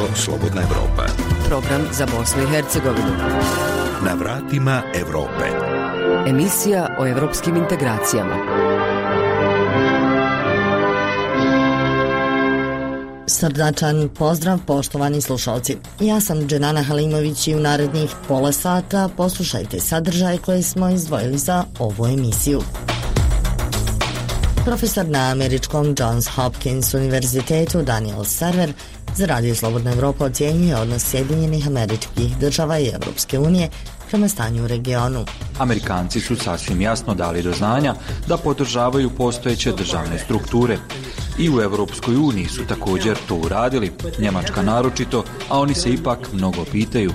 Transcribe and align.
Radio 0.00 0.16
Slobodna 0.16 0.62
Evropa. 0.62 1.06
Program 1.48 1.82
za 1.92 2.06
Bosnu 2.06 2.42
i 2.42 2.46
Hercegovinu. 2.46 3.16
Na 4.04 4.14
vratima 4.14 4.82
Evrope. 4.94 5.44
Emisija 6.26 6.96
o 6.98 7.06
evropskim 7.06 7.56
integracijama. 7.56 8.36
Srdačan 13.26 14.08
pozdrav 14.18 14.58
poštovani 14.66 15.20
slušalci. 15.20 15.76
Ja 16.00 16.20
sam 16.20 16.48
Dženana 16.48 16.82
Halimović 16.82 17.48
i 17.48 17.54
u 17.54 17.60
narednih 17.60 18.10
pola 18.28 18.52
sata 18.52 19.08
poslušajte 19.16 19.80
sadržaj 19.80 20.38
koje 20.38 20.62
smo 20.62 20.88
izdvojili 20.88 21.38
za 21.38 21.64
ovu 21.78 22.06
emisiju. 22.06 22.60
Profesor 24.64 25.06
na 25.08 25.30
američkom 25.30 25.94
Johns 25.98 26.28
Hopkins 26.28 26.94
univerzitetu 26.94 27.82
Daniel 27.82 28.24
Server 28.24 28.72
za 29.20 29.26
Radio 29.26 29.54
Slobodna 29.54 29.92
Evropa 29.92 30.24
ocjenjuje 30.24 30.76
odnos 30.76 31.04
Sjedinjenih 31.04 31.66
američkih 31.66 32.36
država 32.36 32.78
i 32.78 32.90
Evropske 32.94 33.38
unije 33.38 33.68
prema 34.10 34.28
stanju 34.28 34.64
u 34.64 34.66
regionu. 34.66 35.24
Amerikanci 35.58 36.20
su 36.20 36.36
sasvim 36.36 36.80
jasno 36.80 37.14
dali 37.14 37.42
do 37.42 37.52
znanja 37.52 37.94
da 38.28 38.36
podržavaju 38.36 39.10
postojeće 39.10 39.72
državne 39.72 40.18
strukture. 40.18 40.78
I 41.38 41.50
u 41.50 41.60
Evropskoj 41.60 42.16
uniji 42.16 42.46
su 42.46 42.66
također 42.66 43.16
to 43.28 43.34
uradili, 43.34 43.92
Njemačka 44.18 44.62
naročito, 44.62 45.24
a 45.48 45.58
oni 45.58 45.74
se 45.74 45.90
ipak 45.90 46.32
mnogo 46.32 46.64
pitaju. 46.72 47.12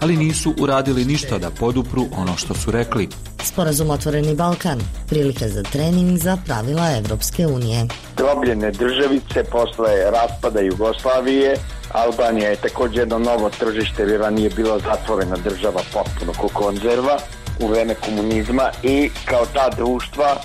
Ali 0.00 0.16
nisu 0.16 0.54
uradili 0.58 1.04
ništa 1.04 1.38
da 1.38 1.50
podupru 1.50 2.06
ono 2.16 2.36
što 2.36 2.54
su 2.54 2.70
rekli. 2.70 3.08
Sporazum 3.42 3.90
Otvoreni 3.90 4.34
Balkan, 4.34 4.80
prilike 5.08 5.48
za 5.48 5.62
trening 5.62 6.18
za 6.18 6.36
pravila 6.46 6.96
Evropske 6.98 7.46
unije. 7.46 7.86
Drobljene 8.16 8.70
državice 8.70 9.44
posle 9.44 10.10
raspada 10.10 10.60
Jugoslavije, 10.60 11.56
Albanija 11.92 12.50
je 12.50 12.56
također 12.56 12.98
jedno 12.98 13.18
novo 13.18 13.50
tržište, 13.50 14.02
jer 14.02 14.32
nije 14.32 14.50
bila 14.50 14.78
zatvorena 14.78 15.36
država 15.36 15.80
potpuno 15.92 16.32
ko 16.40 16.48
konzerva 16.48 17.18
u 17.60 17.68
vreme 17.68 17.94
komunizma 17.94 18.70
i 18.82 19.10
kao 19.24 19.46
ta 19.54 19.70
društva 19.76 20.36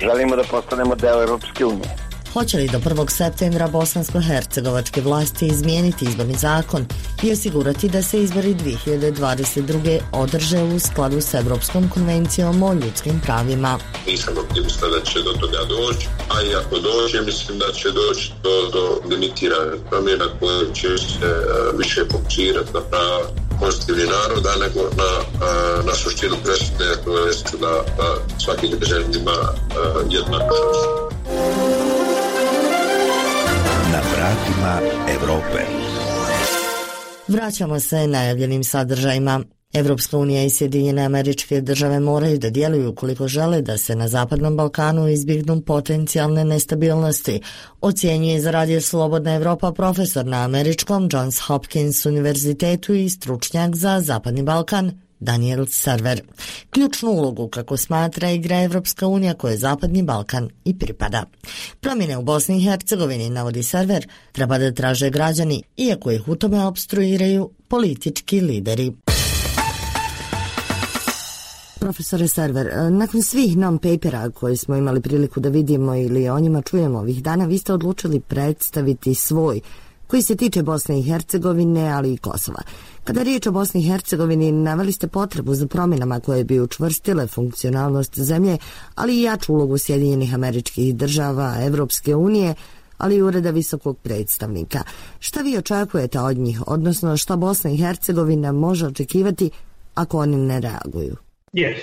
želimo 0.00 0.36
da 0.36 0.42
postanemo 0.50 0.94
deo 0.94 1.22
Evropske 1.22 1.64
unije. 1.64 2.07
Hoće 2.32 2.56
li 2.56 2.68
do 2.68 2.78
1. 2.78 3.10
septembra 3.10 3.68
bosansko-hercegovačke 3.68 5.00
vlasti 5.02 5.46
izmijeniti 5.46 6.04
izborni 6.04 6.34
zakon 6.34 6.86
i 7.22 7.32
osigurati 7.32 7.88
da 7.88 8.02
se 8.02 8.22
izbori 8.22 8.54
2022. 8.54 10.00
održe 10.12 10.62
u 10.62 10.78
skladu 10.78 11.20
s 11.20 11.34
Evropskom 11.34 11.90
konvencijom 11.90 12.62
o 12.62 12.72
ljudskim 12.74 13.20
pravima? 13.20 13.78
Nisam 14.06 14.34
optimista 14.38 14.86
da 14.88 15.00
će 15.00 15.22
do 15.22 15.32
toga 15.32 15.58
doći, 15.68 16.08
a 16.28 16.42
i 16.42 16.54
ako 16.54 16.78
dođe, 16.78 17.20
mislim 17.20 17.58
da 17.58 17.72
će 17.72 17.88
doći 17.90 18.32
do, 18.42 18.70
do 18.72 19.00
limitirane 19.10 19.76
promjena 19.90 20.24
koje 20.40 20.74
će 20.74 20.88
se 20.98 21.26
uh, 21.26 21.78
više 21.78 22.04
fokusirati 22.12 22.72
na 22.74 22.80
prava 22.80 23.20
konstitutivni 23.60 24.10
naroda 24.10 24.52
nego 24.64 24.80
na, 24.80 25.10
uh, 25.18 25.86
na 25.86 25.94
suštinu 25.94 26.36
presudne, 26.44 26.86
to 27.04 27.18
je 27.18 27.32
da, 27.60 27.84
da 27.96 28.08
svaki 28.44 28.68
državljan 28.80 29.14
ima 29.14 29.38
uh, 29.40 30.12
jednaku 30.12 30.54
šansu 31.28 31.67
vratima 34.38 34.80
Evrope. 35.08 35.64
Vraćamo 37.28 37.80
se 37.80 38.06
najavljenim 38.06 38.64
sadržajima. 38.64 39.44
Evropska 39.72 40.18
unija 40.18 40.44
i 40.44 40.50
Sjedinjene 40.50 41.02
američke 41.02 41.60
države 41.60 42.00
moraju 42.00 42.38
da 42.38 42.50
djeluju 42.50 42.94
koliko 42.94 43.28
žele 43.28 43.62
da 43.62 43.78
se 43.78 43.96
na 43.96 44.08
Zapadnom 44.08 44.56
Balkanu 44.56 45.08
izbjegnu 45.08 45.60
potencijalne 45.60 46.44
nestabilnosti, 46.44 47.40
ocjenjuje 47.80 48.40
za 48.40 48.50
radio 48.50 48.80
Slobodna 48.80 49.34
Evropa 49.34 49.72
profesor 49.72 50.26
na 50.26 50.44
američkom 50.44 51.08
Johns 51.12 51.40
Hopkins 51.40 52.06
univerzitetu 52.06 52.94
i 52.94 53.10
stručnjak 53.10 53.76
za 53.76 54.00
Zapadni 54.00 54.42
Balkan 54.42 55.07
Daniel 55.20 55.66
Server. 55.66 56.22
Ključnu 56.70 57.10
ulogu, 57.10 57.48
kako 57.48 57.76
smatra, 57.76 58.30
igra 58.30 58.62
Evropska 58.62 59.06
unija 59.06 59.34
koje 59.34 59.56
Zapadni 59.56 60.02
Balkan 60.02 60.48
i 60.64 60.78
pripada. 60.78 61.24
Promjene 61.80 62.16
u 62.16 62.22
Bosni 62.22 62.58
i 62.58 62.64
Hercegovini, 62.64 63.30
navodi 63.30 63.62
Server, 63.62 64.06
treba 64.32 64.58
da 64.58 64.72
traže 64.72 65.10
građani, 65.10 65.62
iako 65.76 66.10
ih 66.10 66.28
u 66.28 66.36
tome 66.36 66.64
obstruiraju 66.64 67.50
politički 67.68 68.40
lideri. 68.40 68.92
Profesore 71.80 72.28
Server, 72.28 72.66
e, 72.66 72.90
nakon 72.90 73.22
svih 73.22 73.56
non-papera 73.56 74.30
koje 74.30 74.56
smo 74.56 74.76
imali 74.76 75.00
priliku 75.00 75.40
da 75.40 75.48
vidimo 75.48 75.94
ili 75.94 76.28
o 76.28 76.40
njima 76.40 76.62
čujemo 76.62 76.98
ovih 76.98 77.22
dana, 77.22 77.44
vi 77.44 77.58
ste 77.58 77.72
odlučili 77.72 78.20
predstaviti 78.20 79.14
svoj 79.14 79.60
koji 80.08 80.22
se 80.22 80.36
tiče 80.36 80.62
Bosne 80.62 80.98
i 80.98 81.02
Hercegovine, 81.02 81.88
ali 81.88 82.12
i 82.12 82.16
Kosova. 82.16 82.62
Kada 83.04 83.20
je 83.20 83.24
riječ 83.24 83.46
o 83.46 83.52
Bosni 83.52 83.80
i 83.80 83.88
Hercegovini, 83.88 84.52
naveli 84.52 84.92
ste 84.92 85.08
potrebu 85.08 85.54
za 85.54 85.66
promjenama 85.66 86.20
koje 86.20 86.44
bi 86.44 86.60
učvrstile 86.60 87.26
funkcionalnost 87.26 88.18
zemlje, 88.18 88.58
ali 88.94 89.18
i 89.18 89.22
jaču 89.22 89.52
ulogu 89.52 89.78
Sjedinjenih 89.78 90.34
američkih 90.34 90.96
država, 90.96 91.56
Evropske 91.60 92.14
unije, 92.14 92.54
ali 92.98 93.16
i 93.16 93.22
ureda 93.22 93.50
visokog 93.50 93.98
predstavnika. 93.98 94.82
Šta 95.18 95.40
vi 95.40 95.58
očekujete 95.58 96.20
od 96.20 96.38
njih, 96.38 96.62
odnosno 96.66 97.16
šta 97.16 97.36
Bosna 97.36 97.70
i 97.70 97.76
Hercegovina 97.76 98.52
može 98.52 98.86
očekivati 98.86 99.50
ako 99.94 100.18
oni 100.18 100.36
ne 100.36 100.60
reaguju? 100.60 101.16
Yes, 101.52 101.76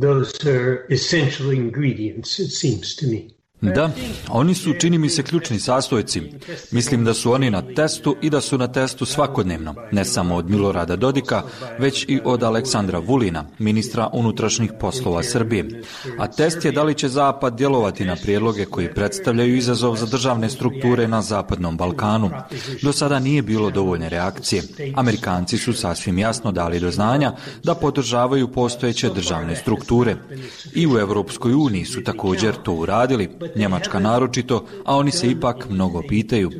those 0.00 0.50
are 0.50 0.86
essential 0.90 1.52
ingredients, 1.52 2.38
it 2.38 2.52
seems 2.52 2.96
to 2.96 3.06
me. 3.06 3.41
Da, 3.62 3.90
oni 4.28 4.54
su, 4.54 4.74
čini 4.80 4.98
mi 4.98 5.08
se, 5.08 5.22
ključni 5.22 5.60
sastojci. 5.60 6.22
Mislim 6.70 7.04
da 7.04 7.14
su 7.14 7.32
oni 7.32 7.50
na 7.50 7.62
testu 7.76 8.16
i 8.22 8.30
da 8.30 8.40
su 8.40 8.58
na 8.58 8.68
testu 8.68 9.06
svakodnevno, 9.06 9.74
ne 9.92 10.04
samo 10.04 10.36
od 10.36 10.50
Milorada 10.50 10.96
Dodika, 10.96 11.42
već 11.78 12.04
i 12.08 12.20
od 12.24 12.42
Aleksandra 12.42 12.98
Vulina, 12.98 13.44
ministra 13.58 14.08
unutrašnjih 14.12 14.72
poslova 14.80 15.22
Srbije. 15.22 15.82
A 16.18 16.26
test 16.28 16.64
je 16.64 16.72
da 16.72 16.82
li 16.82 16.94
će 16.94 17.08
Zapad 17.08 17.56
djelovati 17.56 18.04
na 18.04 18.16
prijedloge 18.16 18.64
koji 18.64 18.94
predstavljaju 18.94 19.56
izazov 19.56 19.96
za 19.96 20.06
državne 20.06 20.50
strukture 20.50 21.08
na 21.08 21.22
Zapadnom 21.22 21.76
Balkanu. 21.76 22.30
Do 22.82 22.92
sada 22.92 23.18
nije 23.18 23.42
bilo 23.42 23.70
dovoljne 23.70 24.08
reakcije. 24.08 24.62
Amerikanci 24.94 25.58
su 25.58 25.72
sasvim 25.72 26.18
jasno 26.18 26.52
dali 26.52 26.80
do 26.80 26.90
znanja 26.90 27.32
da 27.62 27.74
podržavaju 27.74 28.48
postojeće 28.48 29.10
državne 29.10 29.56
strukture. 29.56 30.16
I 30.74 30.86
u 30.86 30.98
Evropskoj 30.98 31.54
uniji 31.54 31.84
su 31.84 32.02
također 32.04 32.54
to 32.62 32.72
uradili, 32.72 33.30
Njemačka 33.56 33.98
naročito, 33.98 34.66
a 34.84 34.96
oni 34.96 35.10
se 35.10 35.30
ipak 35.30 35.66
mnogo 35.70 36.02
pitaju. 36.08 36.50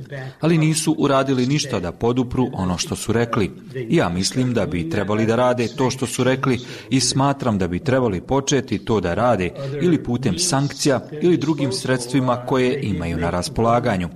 Ali 0.40 0.58
nisu 0.58 0.94
uradili 0.98 1.46
ništa 1.46 1.80
da 1.80 1.92
podupru 1.92 2.48
ono 2.52 2.78
što 2.78 2.96
su 2.96 3.12
rekli. 3.12 3.50
Ja 3.88 4.08
mislim 4.08 4.54
da 4.54 4.66
bi 4.66 4.90
trebali 4.90 5.26
da 5.26 5.36
rade 5.36 5.68
to 5.76 5.90
što 5.90 6.06
su 6.06 6.24
rekli 6.24 6.60
i 6.90 7.00
smatram 7.00 7.58
da 7.58 7.68
bi 7.68 7.78
trebali 7.78 8.20
početi 8.20 8.78
to 8.78 9.00
da 9.00 9.14
rade 9.14 9.50
ili 9.82 10.04
putem 10.04 10.38
sankcija 10.38 11.00
ili 11.22 11.36
drugim 11.36 11.72
sredstvima 11.72 12.46
koje 12.46 12.80
imaju 12.82 13.16
na 13.16 13.30
raspolaganju. 13.30 14.08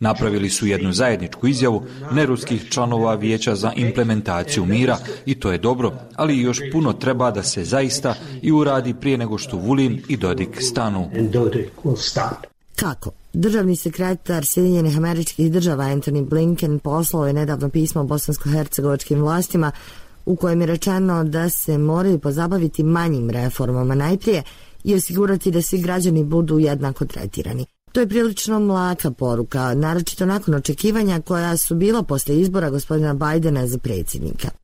Napravili 0.00 0.50
su 0.50 0.66
jednu 0.66 0.92
zajedničku 0.92 1.46
izjavu 1.46 1.82
neruskih 2.12 2.68
članova 2.70 3.14
vijeća 3.14 3.54
za 3.54 3.72
implementaciju 3.76 4.64
mira 4.64 4.98
i 5.26 5.34
to 5.34 5.52
je 5.52 5.58
dobro, 5.58 5.92
ali 6.16 6.40
još 6.40 6.60
puno 6.72 6.92
treba 6.92 7.30
da 7.30 7.42
se 7.42 7.64
zaista 7.64 8.14
i 8.42 8.52
uradi 8.52 8.94
prije 8.94 9.18
nego 9.18 9.38
što 9.38 9.56
Vulin 9.56 10.02
i 10.08 10.16
Dodik 10.16 10.58
stanu. 10.60 11.10
Kako? 12.76 13.10
Državni 13.32 13.76
sekretar 13.76 14.46
Sjedinjenih 14.46 14.96
američkih 14.96 15.52
država 15.52 15.84
Anthony 15.84 16.28
Blinken 16.28 16.78
poslao 16.78 17.26
je 17.26 17.32
nedavno 17.32 17.68
pismo 17.68 18.02
bosansko-hercegovačkim 18.04 19.20
vlastima 19.20 19.72
u 20.26 20.36
kojem 20.36 20.60
je 20.60 20.66
rečeno 20.66 21.24
da 21.24 21.48
se 21.48 21.78
moraju 21.78 22.18
pozabaviti 22.18 22.82
manjim 22.82 23.30
reformama 23.30 23.94
najprije 23.94 24.42
i 24.84 24.94
osigurati 24.94 25.50
da 25.50 25.62
svi 25.62 25.78
građani 25.78 26.24
budu 26.24 26.58
jednako 26.58 27.04
tretirani. 27.04 27.66
To 27.94 28.00
je 28.00 28.08
prilično 28.08 28.60
mlaka 28.60 29.10
poruka, 29.10 29.74
naročito 29.74 30.26
nakon 30.26 30.54
očekivanja 30.54 31.20
koja 31.20 31.56
su 31.56 31.74
bila 31.74 32.02
posle 32.02 32.40
izbora 32.40 32.70
gospodina 32.70 33.14
Bajdena 33.14 33.66
za 33.66 33.78
predsjednika. 33.78 34.63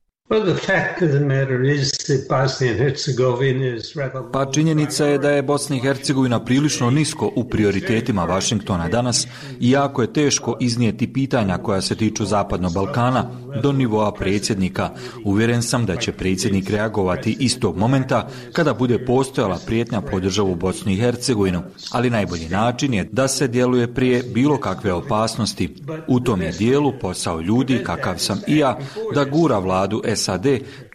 Pa 4.33 4.45
činjenica 4.51 5.05
je 5.05 5.17
da 5.17 5.29
je 5.29 5.41
Bosna 5.41 5.75
i 5.75 5.79
Hercegovina 5.79 6.45
prilično 6.45 6.89
nisko 6.89 7.31
u 7.35 7.43
prioritetima 7.43 8.25
Vašingtona 8.25 8.87
danas 8.87 9.27
i 9.59 9.71
jako 9.71 10.01
je 10.01 10.13
teško 10.13 10.57
iznijeti 10.59 11.13
pitanja 11.13 11.57
koja 11.57 11.81
se 11.81 11.95
tiču 11.95 12.25
Zapadnog 12.25 12.73
Balkana 12.73 13.29
do 13.63 13.71
nivoa 13.71 14.11
predsjednika. 14.11 14.89
Uvjeren 15.25 15.63
sam 15.63 15.85
da 15.85 15.95
će 15.95 16.11
predsjednik 16.11 16.69
reagovati 16.69 17.37
istog 17.39 17.77
momenta 17.77 18.29
kada 18.53 18.73
bude 18.73 19.05
postojala 19.05 19.59
prijetnja 19.65 20.01
po 20.01 20.19
državu 20.19 20.55
Bosnu 20.55 20.91
i 20.91 20.95
Hercegovinu, 20.95 21.61
ali 21.91 22.09
najbolji 22.09 22.49
način 22.49 22.93
je 22.93 23.07
da 23.11 23.27
se 23.27 23.47
djeluje 23.47 23.93
prije 23.93 24.23
bilo 24.23 24.57
kakve 24.57 24.93
opasnosti. 24.93 25.75
U 26.07 26.19
tom 26.19 26.41
je 26.41 26.51
dijelu 26.51 26.93
posao 27.01 27.41
ljudi, 27.41 27.83
kakav 27.83 28.17
sam 28.17 28.41
i 28.47 28.57
ja, 28.57 28.77
da 29.15 29.23
gura 29.23 29.59
vladu 29.59 30.01
SAD 30.15 30.20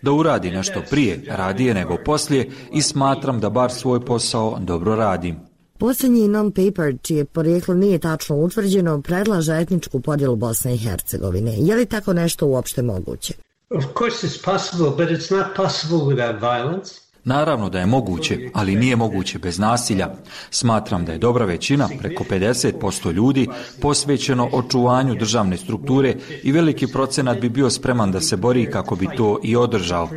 da 0.02 0.12
uradi 0.12 0.50
nešto 0.50 0.82
prije, 0.90 1.22
radije 1.28 1.74
nego 1.74 1.96
poslije 2.04 2.50
i 2.72 2.82
smatram 2.82 3.40
da 3.40 3.50
bar 3.50 3.72
svoj 3.72 4.04
posao 4.04 4.58
dobro 4.60 4.96
radi. 4.96 5.34
Posljednji 5.78 6.28
non-paper, 6.28 6.96
čije 7.02 7.24
porijeklo 7.24 7.74
nije 7.74 7.98
tačno 7.98 8.36
utvrđeno, 8.36 9.02
predlaže 9.02 9.58
etničku 9.60 10.00
podjelu 10.00 10.36
Bosne 10.36 10.74
i 10.74 10.78
Hercegovine. 10.78 11.52
Je 11.56 11.76
li 11.76 11.86
tako 11.86 12.12
nešto 12.12 12.46
uopšte 12.46 12.82
moguće? 12.82 13.34
Of 13.70 13.84
course 13.98 14.26
it's 14.26 14.38
possible, 14.44 14.90
but 14.90 15.08
it's 15.10 15.36
not 15.36 15.46
possible 15.56 15.98
without 15.98 16.40
violence. 16.40 17.05
Naravno 17.26 17.68
da 17.68 17.78
je 17.78 17.86
moguće, 17.86 18.38
ali 18.54 18.76
nije 18.76 18.96
moguće 18.96 19.38
bez 19.38 19.58
nasilja. 19.58 20.08
Smatram 20.50 21.04
da 21.04 21.12
je 21.12 21.18
dobra 21.18 21.44
većina, 21.44 21.88
preko 21.98 22.24
50% 22.24 23.12
ljudi, 23.12 23.48
posvećeno 23.80 24.48
očuvanju 24.52 25.14
državne 25.14 25.56
strukture 25.56 26.14
i 26.42 26.52
veliki 26.52 26.86
procenat 26.86 27.40
bi 27.40 27.48
bio 27.48 27.70
spreman 27.70 28.12
da 28.12 28.20
se 28.20 28.36
bori 28.36 28.70
kako 28.70 28.96
bi 28.96 29.08
to 29.16 29.40
i 29.44 29.56
održao. 29.56 30.08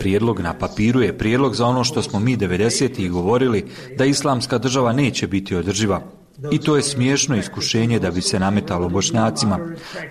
Prijedlog 0.00 0.40
na 0.40 0.54
papiru 0.54 1.00
je 1.00 1.18
prijedlog 1.18 1.54
za 1.54 1.66
ono 1.66 1.84
što 1.84 2.02
smo 2.02 2.20
mi 2.20 2.36
90. 2.36 3.10
govorili 3.10 3.66
da 3.98 4.04
islamska 4.04 4.58
država 4.58 4.92
neće 4.92 5.26
biti 5.26 5.54
održiva. 5.54 6.17
I 6.50 6.58
to 6.58 6.76
je 6.76 6.82
smiješno 6.82 7.36
iskušenje 7.36 7.98
da 7.98 8.10
bi 8.10 8.20
se 8.22 8.38
nametalo 8.38 8.88
bošnjacima. 8.88 9.58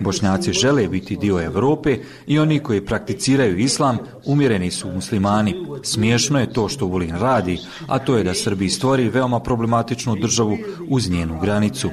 Bošnjaci 0.00 0.52
žele 0.52 0.88
biti 0.88 1.16
dio 1.16 1.40
Evrope 1.40 1.98
i 2.26 2.38
oni 2.38 2.58
koji 2.58 2.84
prakticiraju 2.84 3.58
islam 3.58 3.98
umjereni 4.24 4.70
su 4.70 4.92
muslimani. 4.92 5.54
Smiješno 5.82 6.40
je 6.40 6.52
to 6.52 6.68
što 6.68 6.86
Vulin 6.86 7.16
radi, 7.16 7.58
a 7.86 7.98
to 7.98 8.16
je 8.16 8.24
da 8.24 8.34
Srbiji 8.34 8.68
stvori 8.68 9.08
veoma 9.08 9.40
problematičnu 9.40 10.16
državu 10.16 10.58
uz 10.88 11.10
njenu 11.10 11.40
granicu. 11.40 11.90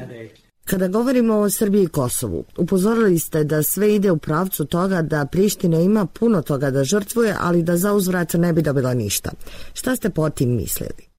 Kada 0.66 0.88
govorimo 0.88 1.36
o 1.36 1.50
Srbiji 1.50 1.84
i 1.84 1.88
Kosovu, 1.88 2.44
upozorili 2.58 3.20
ste 3.20 3.44
da 3.44 3.64
sve 3.64 3.96
ide 3.96 4.12
u 4.12 4.18
pravcu 4.18 4.66
toga 4.66 5.02
da 5.02 5.26
Priština 5.26 5.80
ima 5.80 6.06
puno 6.06 6.42
toga 6.42 6.72
da 6.72 6.84
žrtvuje, 6.84 7.36
ali 7.40 7.64
da 7.64 7.78
za 7.78 7.94
uzvrat 7.94 8.34
ne 8.34 8.54
bi 8.54 8.62
dobila 8.62 8.94
ništa. 8.94 9.32
Šta 9.74 9.96
ste 9.96 10.10
po 10.10 10.30
tim 10.30 10.56
mislili? 10.56 11.15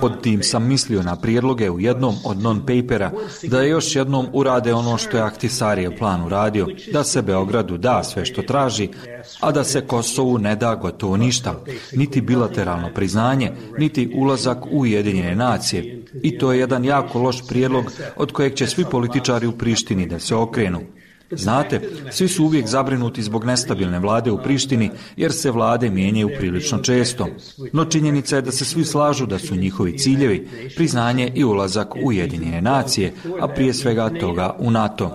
Pod 0.00 0.22
tim 0.22 0.42
sam 0.42 0.68
mislio 0.68 1.02
na 1.02 1.16
prijedloge 1.16 1.70
u 1.70 1.80
jednom 1.80 2.14
od 2.24 2.36
non-papera 2.36 3.10
da 3.42 3.62
još 3.62 3.96
jednom 3.96 4.26
urade 4.32 4.74
ono 4.74 4.98
što 4.98 5.16
je 5.16 5.22
Ahtisarije 5.22 5.96
plan 5.96 6.26
uradio, 6.26 6.66
da 6.92 7.04
se 7.04 7.22
Beogradu 7.22 7.78
da 7.78 8.04
sve 8.04 8.24
što 8.24 8.42
traži, 8.42 8.88
a 9.40 9.52
da 9.52 9.64
se 9.64 9.86
Kosovu 9.86 10.38
ne 10.38 10.56
da 10.56 10.74
gotovo 10.74 11.16
ništa, 11.16 11.60
niti 11.92 12.20
bilateralno 12.20 12.90
priznanje, 12.94 13.50
niti 13.78 14.12
ulazak 14.16 14.66
u 14.66 14.80
Ujedinjene 14.80 15.34
nacije. 15.34 16.02
I 16.22 16.38
to 16.38 16.52
je 16.52 16.58
jedan 16.58 16.84
jako 16.84 17.18
loš 17.18 17.48
prijedlog 17.48 17.84
od 18.16 18.32
kojeg 18.32 18.54
će 18.54 18.66
svi 18.66 18.84
političari 18.84 19.46
u 19.46 19.52
Prištini 19.52 20.06
da 20.06 20.18
se 20.18 20.34
okrenu. 20.34 20.80
Znate, 21.36 21.80
svi 22.10 22.28
su 22.28 22.44
uvijek 22.44 22.66
zabrinuti 22.66 23.22
zbog 23.22 23.44
nestabilne 23.44 23.98
vlade 23.98 24.30
u 24.30 24.42
Prištini, 24.42 24.90
jer 25.16 25.32
se 25.32 25.50
vlade 25.50 25.90
mijenjaju 25.90 26.30
prilično 26.38 26.78
često. 26.78 27.26
No 27.72 27.84
činjenica 27.84 28.36
je 28.36 28.42
da 28.42 28.52
se 28.52 28.64
svi 28.64 28.84
slažu 28.84 29.26
da 29.26 29.38
su 29.38 29.56
njihovi 29.56 29.98
ciljevi 29.98 30.48
priznanje 30.76 31.32
i 31.34 31.44
ulazak 31.44 31.96
u 31.96 31.98
Ujedinjene 32.04 32.62
nacije, 32.62 33.12
a 33.40 33.48
prije 33.48 33.74
svega 33.74 34.10
toga 34.20 34.56
u 34.58 34.70
NATO. 34.70 35.10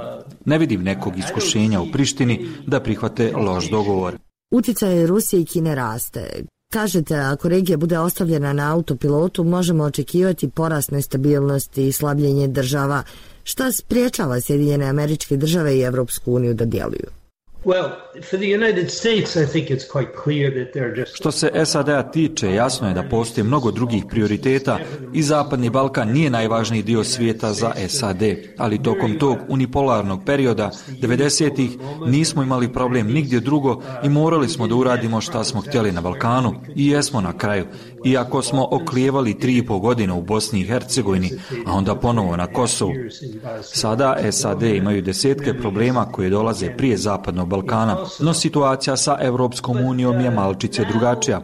Ne 0.45 0.57
vidim 0.57 0.83
nekog 0.83 1.17
iskušenja 1.17 1.81
u 1.81 1.91
Prištini 1.91 2.47
da 2.67 2.79
prihvate 2.79 3.31
loš 3.35 3.69
dogovor. 3.69 4.17
Uticaj 4.51 5.07
Rusije 5.07 5.41
i 5.41 5.45
Kine 5.45 5.75
raste. 5.75 6.43
Kažete, 6.73 7.15
ako 7.15 7.49
regija 7.49 7.77
bude 7.77 7.99
ostavljena 7.99 8.53
na 8.53 8.73
autopilotu, 8.73 9.43
možemo 9.43 9.83
očekivati 9.83 10.49
porast 10.49 10.91
nestabilnosti 10.91 11.87
i 11.87 11.91
slabljenje 11.91 12.47
država. 12.47 13.03
Šta 13.49 13.71
spriječava 13.71 14.41
Sjedinjene 14.41 14.85
američke 14.85 15.37
države 15.37 15.77
i 15.77 15.81
Evropsku 15.81 16.33
uniju 16.33 16.53
da 16.53 16.65
djeluju? 16.65 17.09
Što 21.13 21.31
se 21.31 21.51
SAD-a 21.65 22.11
tiče, 22.11 22.53
jasno 22.53 22.87
je 22.87 22.93
da 22.93 23.03
postoje 23.03 23.43
mnogo 23.43 23.71
drugih 23.71 24.03
prioriteta 24.09 24.79
i 25.13 25.23
Zapadni 25.23 25.69
Balkan 25.69 26.11
nije 26.11 26.29
najvažniji 26.29 26.83
dio 26.83 27.03
svijeta 27.03 27.53
za 27.53 27.71
SAD, 27.87 28.21
ali 28.57 28.83
tokom 28.83 29.19
tog 29.19 29.37
unipolarnog 29.47 30.19
perioda 30.25 30.71
90-ih 30.87 31.71
nismo 32.05 32.43
imali 32.43 32.73
problem 32.73 33.07
nigdje 33.07 33.39
drugo 33.39 33.81
i 34.03 34.09
morali 34.09 34.49
smo 34.49 34.67
da 34.67 34.75
uradimo 34.75 35.21
šta 35.21 35.43
smo 35.43 35.61
htjeli 35.61 35.91
na 35.91 36.01
Balkanu 36.01 36.53
i 36.75 36.87
jesmo 36.87 37.21
na 37.21 37.37
kraju. 37.37 37.65
Iako 38.05 38.41
smo 38.41 38.67
oklijevali 38.71 39.39
tri 39.39 39.57
i 39.57 39.65
pol 39.65 39.79
godine 39.79 40.13
u 40.13 40.21
Bosni 40.21 40.59
i 40.59 40.65
Hercegovini, 40.65 41.31
a 41.65 41.73
onda 41.73 41.95
ponovo 41.95 42.37
na 42.37 42.47
Kosovu. 42.47 42.93
Sada 43.61 44.17
SAD 44.31 44.63
imaju 44.63 45.01
desetke 45.01 45.53
problema 45.53 46.05
koje 46.11 46.29
dolaze 46.29 46.77
prije 46.77 46.97
Zapadnog 46.97 47.47
Balkana, 47.47 47.56
no 48.19 48.33
situacija 48.33 48.97
sa 48.97 49.17
Evropskom 49.21 49.77
unijom 49.77 50.19
je 50.19 50.31
malčice 50.31 50.85
drugačija. 50.91 51.41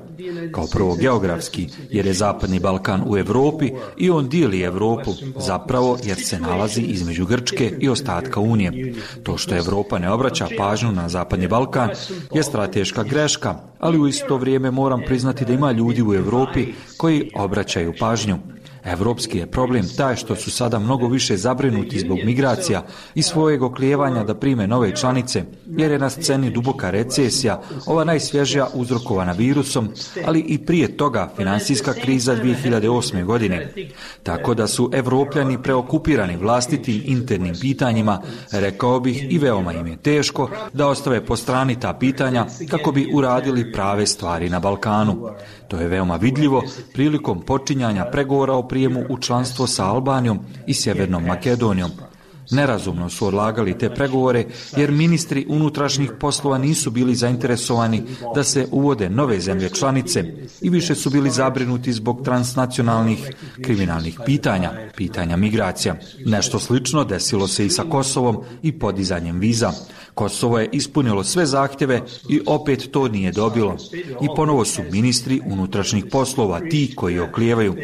Kao 0.52 0.68
prvo 0.72 0.96
geografski, 0.96 1.68
jer 1.90 2.06
je 2.06 2.14
Zapadni 2.14 2.60
Balkan 2.60 3.04
u 3.08 3.18
Evropi 3.18 3.72
i 3.98 4.10
on 4.10 4.30
dijeli 4.30 4.62
Evropu, 4.62 5.12
zapravo 5.38 5.98
jer 6.04 6.18
se 6.18 6.40
nalazi 6.40 6.82
između 6.82 7.26
Grčke 7.26 7.78
i 7.80 7.90
ostatka 7.90 8.40
Unije. 8.40 8.94
To 9.24 9.38
što 9.38 9.56
Evropa 9.56 10.00
ne 10.00 10.12
obraća 10.12 10.48
pažnju 10.58 10.92
na 10.92 11.10
Zapadni 11.10 11.48
Balkan 11.48 11.90
je 12.34 12.44
strateška 12.44 13.04
greška, 13.04 13.56
ali 13.80 14.00
u 14.00 14.08
isto 14.08 14.38
vrijeme 14.38 14.72
moram 14.72 15.02
priznati 15.06 15.46
da 15.46 15.54
ima 15.54 15.72
ljudi 15.72 16.04
u 16.04 16.14
Evropi 16.14 16.74
koji 16.98 17.32
obraćaju 17.36 17.94
pažnju. 18.00 18.38
Evropski 18.86 19.38
je 19.38 19.48
problem 19.48 19.86
taj 19.98 20.16
što 20.16 20.36
su 20.36 20.52
sada 20.52 20.80
mnogo 20.80 21.08
više 21.08 21.38
zabrinuti 21.38 22.00
zbog 22.00 22.18
migracija 22.24 22.86
i 23.16 23.22
svojeg 23.22 23.64
oklijevanja 23.64 24.24
da 24.24 24.36
prime 24.36 24.68
nove 24.68 24.96
članice, 24.96 25.44
jer 25.68 25.92
je 25.92 26.00
na 26.00 26.10
sceni 26.10 26.50
duboka 26.50 26.90
recesija, 26.90 27.62
ova 27.86 28.04
najsvježija 28.04 28.68
uzrokovana 28.74 29.32
virusom, 29.32 29.90
ali 30.26 30.40
i 30.40 30.58
prije 30.58 30.98
toga 30.98 31.32
finansijska 31.38 31.94
kriza 31.94 32.36
2008. 32.36 33.26
godine. 33.26 33.74
Tako 34.24 34.54
da 34.54 34.68
su 34.68 34.90
evropljani 34.94 35.62
preokupirani 35.64 36.38
vlastitim 36.38 37.02
internim 37.06 37.56
pitanjima, 37.62 38.22
rekao 38.52 39.00
bih 39.00 39.26
i 39.30 39.38
veoma 39.38 39.74
im 39.74 39.88
je 39.88 39.98
teško 39.98 40.50
da 40.74 40.88
ostave 40.88 41.26
po 41.26 41.36
strani 41.36 41.80
ta 41.80 41.94
pitanja 41.94 42.46
kako 42.70 42.92
bi 42.92 43.12
uradili 43.14 43.72
prave 43.72 44.08
stvari 44.08 44.50
na 44.50 44.60
Balkanu. 44.60 45.30
To 45.68 45.80
je 45.80 45.88
veoma 45.88 46.16
vidljivo 46.16 46.64
prilikom 46.94 47.42
počinjanja 47.42 48.06
pregovora 48.06 48.54
o 48.54 48.68
prijemu 48.74 49.06
u 49.10 49.18
članstvo 49.18 49.68
sa 49.68 49.86
Albanijom 49.86 50.40
i 50.68 50.74
Sjevernom 50.74 51.26
Makedonijom. 51.26 51.92
Nerazumno 52.52 53.10
su 53.10 53.28
odlagali 53.28 53.78
te 53.78 53.90
pregovore 53.90 54.46
jer 54.78 54.92
ministri 54.92 55.46
unutrašnjih 55.50 56.12
poslova 56.20 56.58
nisu 56.58 56.92
bili 56.92 57.16
zainteresovani 57.16 58.04
da 58.36 58.44
se 58.44 58.68
uvode 58.72 59.10
nove 59.10 59.40
zemlje 59.40 59.70
članice 59.70 60.24
i 60.62 60.70
više 60.70 60.96
su 60.96 61.10
bili 61.10 61.30
zabrinuti 61.30 61.94
zbog 61.94 62.22
transnacionalnih 62.24 63.36
kriminalnih 63.62 64.20
pitanja, 64.26 64.72
pitanja 64.98 65.38
migracija. 65.38 65.96
Nešto 66.26 66.60
slično 66.60 67.04
desilo 67.04 67.48
se 67.48 67.66
i 67.66 67.70
sa 67.70 67.84
Kosovom 67.84 68.44
i 68.62 68.72
podizanjem 68.72 69.40
viza. 69.40 69.72
Kosovo 70.14 70.60
je 70.60 70.70
ispunilo 70.72 71.24
sve 71.24 71.46
zahtjeve 71.46 72.02
i 72.30 72.42
opet 72.46 72.92
to 72.92 73.08
nije 73.08 73.32
dobilo. 73.32 73.76
I 74.22 74.28
ponovo 74.36 74.66
su 74.66 74.82
ministri 74.92 75.42
unutrašnjih 75.46 76.06
poslova 76.12 76.60
ti 76.60 76.94
koji 76.96 77.20
oklijevaju. 77.20 77.76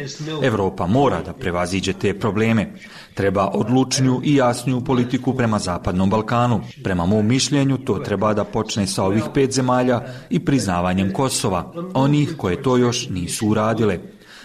Evropa 0.42 0.86
mora 0.86 1.22
da 1.22 1.32
prevaziđe 1.32 1.92
te 1.92 2.18
probleme. 2.18 2.72
Treba 3.14 3.50
odlučnju 3.54 4.20
i 4.24 4.34
jasniju 4.34 4.84
politiku 4.84 5.34
prema 5.34 5.58
Zapadnom 5.58 6.10
Balkanu. 6.10 6.60
Prema 6.84 7.06
mom 7.06 7.26
mišljenju 7.26 7.78
to 7.78 7.94
treba 7.94 8.34
da 8.34 8.44
počne 8.44 8.86
sa 8.86 9.04
ovih 9.04 9.24
pet 9.34 9.52
zemalja 9.52 10.02
i 10.30 10.40
priznavanjem 10.44 11.12
Kosova, 11.12 11.72
onih 11.94 12.34
koje 12.36 12.62
to 12.62 12.76
još 12.76 13.08
nisu 13.08 13.48
uradile. 13.48 13.98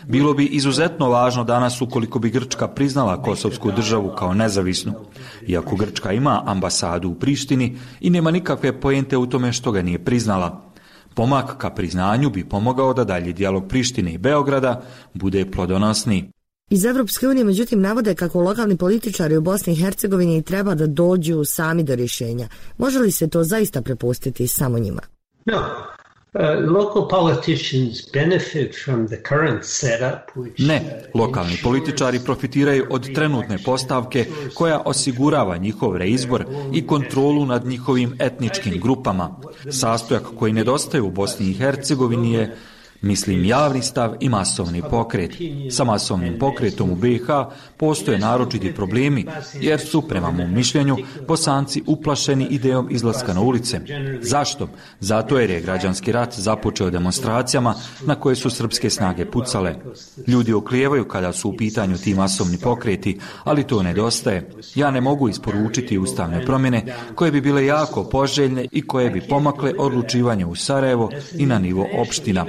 Bilo 0.08 0.34
bi 0.34 0.46
izuzetno 0.46 1.10
važno 1.10 1.44
danas 1.44 1.82
ukoliko 1.82 2.20
bi 2.20 2.30
Grčka 2.30 2.68
priznala 2.68 3.22
Kosovsku 3.22 3.72
državu 3.72 4.12
kao 4.18 4.34
nezavisnu. 4.34 4.94
Iako 5.48 5.76
Grčka 5.76 6.12
ima 6.12 6.44
ambasadu 6.46 7.10
u 7.10 7.16
Prištini 7.16 7.78
i 8.00 8.10
nema 8.10 8.32
nikakve 8.32 8.80
pojente 8.82 9.18
u 9.18 9.26
tome 9.26 9.54
što 9.54 9.72
ga 9.72 9.82
nije 9.82 10.06
priznala. 10.06 10.72
Pomak 11.14 11.58
ka 11.58 11.70
priznanju 11.70 12.30
bi 12.30 12.50
pomogao 12.50 12.94
da 12.94 13.04
dalje 13.04 13.34
dijalog 13.34 13.68
Prištine 13.68 14.14
i 14.14 14.18
Beograda 14.18 14.82
bude 15.14 15.52
plodonosni. 15.52 16.32
Iz 16.70 16.86
Evropske 16.86 17.28
unije 17.28 17.44
međutim 17.44 17.82
navode 17.82 18.16
kako 18.16 18.42
lokalni 18.42 18.78
političari 18.78 19.38
u 19.38 19.42
Bosni 19.42 19.74
i 19.74 19.76
Hercegovini 19.76 20.42
treba 20.42 20.76
da 20.76 20.88
dođu 20.88 21.44
sami 21.46 21.84
do 21.84 21.96
rješenja. 21.96 22.48
Može 22.78 23.00
li 23.00 23.12
se 23.12 23.30
to 23.30 23.44
zaista 23.44 23.82
prepustiti 23.82 24.48
samo 24.48 24.80
njima? 24.80 25.02
No, 25.46 25.60
Uh, 26.36 26.42
ne, 30.58 31.01
lokalni 31.13 31.58
političari 31.63 32.20
profitiraju 32.25 32.86
od 32.89 33.13
trenutne 33.13 33.58
postavke 33.65 34.25
koja 34.54 34.82
osigurava 34.86 35.58
njihov 35.58 35.98
reizbor 35.98 36.46
i 36.74 36.88
kontrolu 36.88 37.46
nad 37.46 37.65
njihovim 37.65 38.15
etničkim 38.20 38.82
grupama. 38.82 39.36
Sastojak 39.72 40.24
koji 40.39 40.54
nedostaje 40.54 41.01
u 41.01 41.12
Bosni 41.12 41.50
i 41.50 41.54
Hercegovini 41.54 42.34
je 42.34 42.56
Mislim 43.02 43.46
javni 43.46 43.82
stav 43.82 44.16
i 44.20 44.30
masovni 44.30 44.82
pokret. 44.90 45.32
Sa 45.72 45.84
masovnim 45.84 46.40
pokretom 46.40 46.92
u 46.92 46.96
BiH 46.96 47.25
postoje 47.78 48.20
naročiti 48.20 48.74
problemi, 48.75 49.25
jer 49.54 49.80
su, 49.80 50.02
prema 50.02 50.32
mom 50.32 50.54
mišljenju, 50.54 50.98
bosanci 51.28 51.84
uplašeni 51.86 52.48
idejom 52.50 52.88
izlaska 52.92 53.34
na 53.34 53.42
ulice. 53.42 53.80
Zašto? 54.22 54.70
Zato 55.00 55.40
jer 55.40 55.50
je 55.50 55.62
građanski 55.62 56.12
rat 56.12 56.34
započeo 56.34 56.90
demonstracijama 56.90 57.75
na 58.06 58.16
koje 58.16 58.36
su 58.36 58.50
srpske 58.50 58.90
snage 58.90 59.25
pucale. 59.25 59.75
Ljudi 60.28 60.54
oklijevaju 60.54 61.08
kada 61.08 61.34
su 61.34 61.50
u 61.50 61.58
pitanju 61.58 61.98
ti 61.98 62.14
masovni 62.14 62.58
pokreti, 62.58 63.20
ali 63.44 63.64
to 63.64 63.84
nedostaje. 63.84 64.50
Ja 64.75 64.92
ne 64.92 65.02
mogu 65.02 65.30
isporučiti 65.30 65.98
ustavne 65.98 66.46
promjene 66.46 66.96
koje 67.16 67.32
bi 67.32 67.42
bile 67.42 67.66
jako 67.66 68.04
poželjne 68.04 68.68
i 68.72 68.88
koje 68.88 69.10
bi 69.10 69.22
pomakle 69.22 69.74
odlučivanje 69.78 70.46
u 70.46 70.56
Sarajevo 70.56 71.10
i 71.34 71.46
na 71.46 71.60
nivo 71.60 71.88
opština. 71.98 72.46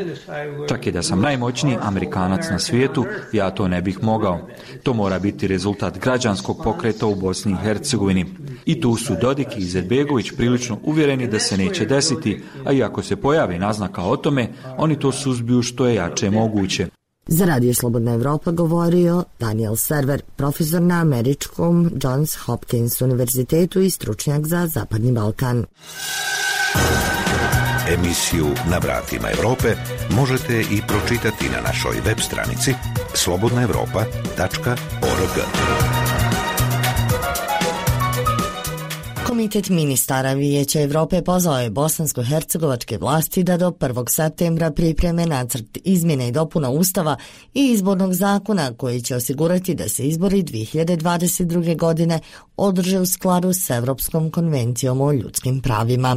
Čak 0.69 0.87
i 0.87 0.93
da 0.93 1.03
sam 1.03 1.21
najmoćniji 1.21 1.77
Amerikanac 1.81 2.51
na 2.51 2.59
svijetu, 2.59 3.05
ja 3.33 3.51
to 3.51 3.69
ne 3.69 3.83
bih 3.83 3.99
mogao. 4.03 4.49
To 4.83 4.93
mora 4.93 5.19
biti 5.19 5.47
rezultat 5.47 5.99
građanskog 5.99 6.61
pokreta 6.65 7.07
u 7.07 7.15
Bosni 7.15 7.53
i 7.53 7.63
Hercegovini. 7.63 8.27
I 8.65 8.81
tu 8.81 8.97
su 8.97 9.17
Dodik 9.21 9.57
i 9.57 9.61
Izetbegović 9.61 10.33
prilično 10.37 10.79
uvjereni 10.83 11.27
da 11.27 11.39
se 11.39 11.57
neće 11.57 11.85
desiti, 11.85 12.43
a 12.65 12.73
iako 12.73 12.97
ako 12.97 13.03
se 13.03 13.17
pojavi 13.17 13.59
naznaka 13.59 14.03
o 14.03 14.17
tome, 14.17 14.49
oni 14.79 14.99
to 14.99 15.13
suzbiju 15.13 15.63
što 15.63 15.87
je 15.87 15.95
jače 15.95 16.31
moguće. 16.31 16.87
Za 17.27 17.45
Radio 17.45 17.75
Slobodna 17.75 18.15
Evropa 18.15 18.51
govorio 18.51 19.25
Daniel 19.41 19.77
Server, 19.77 20.23
profesor 20.37 20.83
na 20.83 21.01
američkom 21.01 21.91
Johns 22.03 22.37
Hopkins 22.37 23.01
univerzitetu 23.01 23.81
i 23.81 23.91
stručnjak 23.91 24.47
za 24.47 24.67
Zapadni 24.67 25.13
Balkan. 25.13 25.65
Emisiju 27.89 28.47
Na 28.71 28.79
vratima 28.79 29.31
Evrope 29.31 29.77
možete 30.11 30.61
i 30.61 30.83
pročitati 30.89 31.49
na 31.49 31.61
našoj 31.61 31.97
web 32.05 32.19
stranici 32.21 32.75
slobodnaevropa.org. 33.15 35.96
Komitet 39.37 39.69
ministara 39.69 40.33
Vijeća 40.33 40.81
Evrope 40.81 41.23
pozvao 41.23 41.61
je 41.61 41.71
bosansko-hercegovačke 41.71 42.99
vlasti 42.99 43.43
da 43.43 43.57
do 43.57 43.71
1. 43.71 44.05
septembra 44.09 44.71
pripreme 44.71 45.27
nacrt 45.27 45.79
izmjene 45.85 46.29
i 46.29 46.33
dopuna 46.33 46.71
Ustava 46.71 47.17
i 47.55 47.71
izbornog 47.73 48.15
zakona 48.15 48.73
koji 48.75 49.03
će 49.03 49.17
osigurati 49.17 49.75
da 49.75 49.89
se 49.89 50.09
izbori 50.09 50.43
2022. 50.43 51.79
godine 51.79 52.21
održe 52.57 53.01
u 53.01 53.07
skladu 53.07 53.53
s 53.53 53.71
Evropskom 53.71 54.31
konvencijom 54.31 55.01
o 55.01 55.13
ljudskim 55.13 55.61
pravima. 55.61 56.17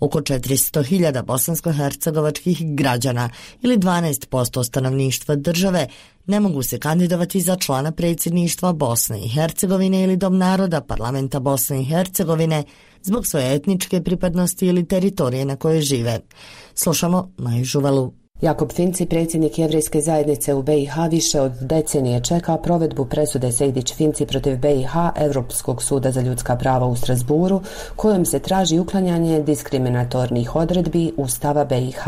Oko 0.00 0.20
400.000 0.20 1.22
bosansko-hercegovačkih 1.24 2.74
građana 2.74 3.30
ili 3.62 3.78
12% 3.78 4.64
stanovništva 4.64 5.34
države 5.34 5.86
ne 6.30 6.40
mogu 6.40 6.62
se 6.62 6.78
kandidovati 6.78 7.40
za 7.40 7.56
člana 7.56 7.92
predsjedništva 7.92 8.72
Bosne 8.72 9.20
i 9.24 9.28
Hercegovine 9.28 10.02
ili 10.04 10.16
Dom 10.16 10.38
naroda 10.38 10.80
parlamenta 10.80 11.40
Bosne 11.40 11.80
i 11.80 11.84
Hercegovine 11.84 12.64
zbog 13.02 13.26
svoje 13.26 13.54
etničke 13.54 14.02
pripadnosti 14.02 14.66
ili 14.66 14.88
teritorije 14.88 15.44
na 15.44 15.56
koje 15.56 15.80
žive. 15.80 16.20
Slušamo 16.74 17.32
Maju 17.38 17.64
Žuvalu. 17.64 18.12
Jakob 18.40 18.72
Finci, 18.72 19.06
predsjednik 19.06 19.58
jevrijske 19.58 20.00
zajednice 20.00 20.54
u 20.54 20.62
BiH, 20.62 20.94
više 21.10 21.40
od 21.40 21.52
decenije 21.60 22.20
čeka 22.24 22.56
provedbu 22.56 23.04
presude 23.04 23.52
Sejdić 23.52 23.94
Finci 23.94 24.26
protiv 24.26 24.56
BiH 24.56 24.92
Evropskog 25.16 25.82
suda 25.82 26.10
za 26.10 26.20
ljudska 26.20 26.56
prava 26.56 26.86
u 26.86 26.96
Strasburu, 26.96 27.60
kojom 27.96 28.24
se 28.24 28.38
traži 28.38 28.78
uklanjanje 28.78 29.42
diskriminatornih 29.42 30.56
odredbi 30.56 31.12
Ustava 31.16 31.64
BiH. 31.64 32.06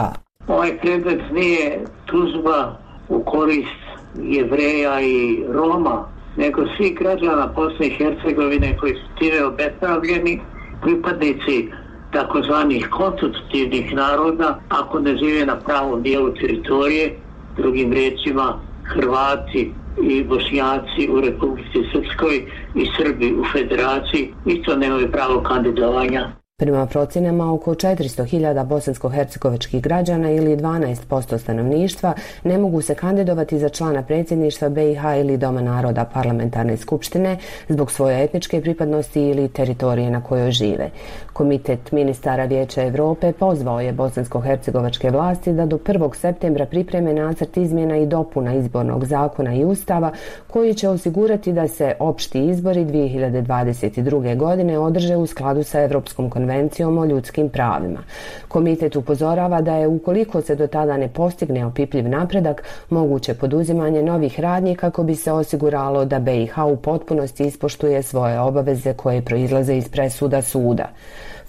Ovaj 0.48 0.78
predmet 0.80 1.20
nije 1.32 1.84
tužba 2.06 2.78
u 3.08 3.22
korist 3.24 3.91
jevreja 4.14 5.00
i 5.00 5.44
Roma, 5.48 6.04
nego 6.36 6.62
svi 6.76 6.90
građana 6.90 7.52
Bosne 7.56 7.86
i 7.86 7.90
Hercegovine 7.90 8.76
koji 8.76 8.94
su 8.94 9.18
time 9.18 9.44
obespravljeni, 9.44 10.40
pripadnici 10.82 11.68
takozvanih 12.12 12.88
konstitutivnih 12.90 13.94
naroda, 13.94 14.60
ako 14.68 15.00
ne 15.00 15.16
žive 15.16 15.46
na 15.46 15.56
pravom 15.56 16.02
dijelu 16.02 16.34
teritorije, 16.34 17.18
drugim 17.56 17.92
rečima 17.92 18.58
Hrvati 18.84 19.72
i 20.02 20.24
Bosnjaci 20.24 21.08
u 21.10 21.20
Republici 21.20 21.78
Srpskoj 21.92 22.36
i 22.74 22.86
Srbi 22.98 23.34
u 23.34 23.44
Federaciji, 23.52 24.34
isto 24.44 24.76
nemaju 24.76 25.10
pravo 25.12 25.42
kandidovanja. 25.42 26.41
Prema 26.62 26.86
procjenama, 26.86 27.52
oko 27.52 27.74
400.000 27.74 28.64
bosansko-hercegovačkih 28.66 29.80
građana 29.80 30.30
ili 30.30 30.56
12% 30.56 31.38
stanovništva 31.38 32.14
ne 32.44 32.58
mogu 32.58 32.82
se 32.82 32.94
kandidovati 32.94 33.58
za 33.58 33.68
člana 33.68 34.02
predsjedništva 34.02 34.68
BiH 34.68 35.00
ili 35.20 35.36
Doma 35.36 35.60
naroda 35.60 36.04
parlamentarne 36.04 36.76
skupštine 36.76 37.38
zbog 37.68 37.90
svoje 37.90 38.24
etničke 38.24 38.60
pripadnosti 38.60 39.22
ili 39.22 39.48
teritorije 39.48 40.10
na 40.10 40.22
kojoj 40.22 40.50
žive. 40.50 40.90
Komitet 41.32 41.92
ministara 41.92 42.44
Vijeća 42.44 42.82
Evrope 42.82 43.32
pozvao 43.32 43.80
je 43.80 43.92
bosansko-hercegovačke 43.92 45.10
vlasti 45.10 45.52
da 45.52 45.66
do 45.66 45.78
1. 45.78 46.14
septembra 46.14 46.66
pripreme 46.66 47.14
nacrt 47.14 47.56
izmjena 47.56 47.96
i 47.96 48.06
dopuna 48.06 48.54
izbornog 48.54 49.04
zakona 49.04 49.54
i 49.54 49.64
ustava 49.64 50.12
koji 50.46 50.74
će 50.74 50.88
osigurati 50.88 51.52
da 51.52 51.68
se 51.68 51.94
opšti 51.98 52.46
izbori 52.46 52.84
2022. 52.84 54.36
godine 54.36 54.78
održe 54.78 55.16
u 55.16 55.26
skladu 55.26 55.62
sa 55.62 55.82
Evropskom 55.82 56.30
konvencijom 56.30 56.51
konvencijom 56.52 56.98
o 56.98 57.04
ljudskim 57.04 57.48
pravima. 57.48 58.00
Komitet 58.48 58.96
upozorava 58.96 59.60
da 59.60 59.76
je 59.76 59.88
ukoliko 59.88 60.40
se 60.40 60.54
do 60.54 60.66
tada 60.66 60.96
ne 60.96 61.08
postigne 61.08 61.66
opipljiv 61.66 62.08
napredak, 62.08 62.64
moguće 62.90 63.34
poduzimanje 63.34 64.02
novih 64.02 64.40
radnji 64.40 64.76
kako 64.76 65.02
bi 65.02 65.14
se 65.14 65.32
osiguralo 65.32 66.04
da 66.04 66.18
BiH 66.18 66.58
u 66.58 66.76
potpunosti 66.76 67.44
ispoštuje 67.44 68.02
svoje 68.02 68.40
obaveze 68.40 68.94
koje 68.94 69.22
proizlaze 69.22 69.76
iz 69.76 69.88
presuda 69.88 70.42
suda. 70.42 70.88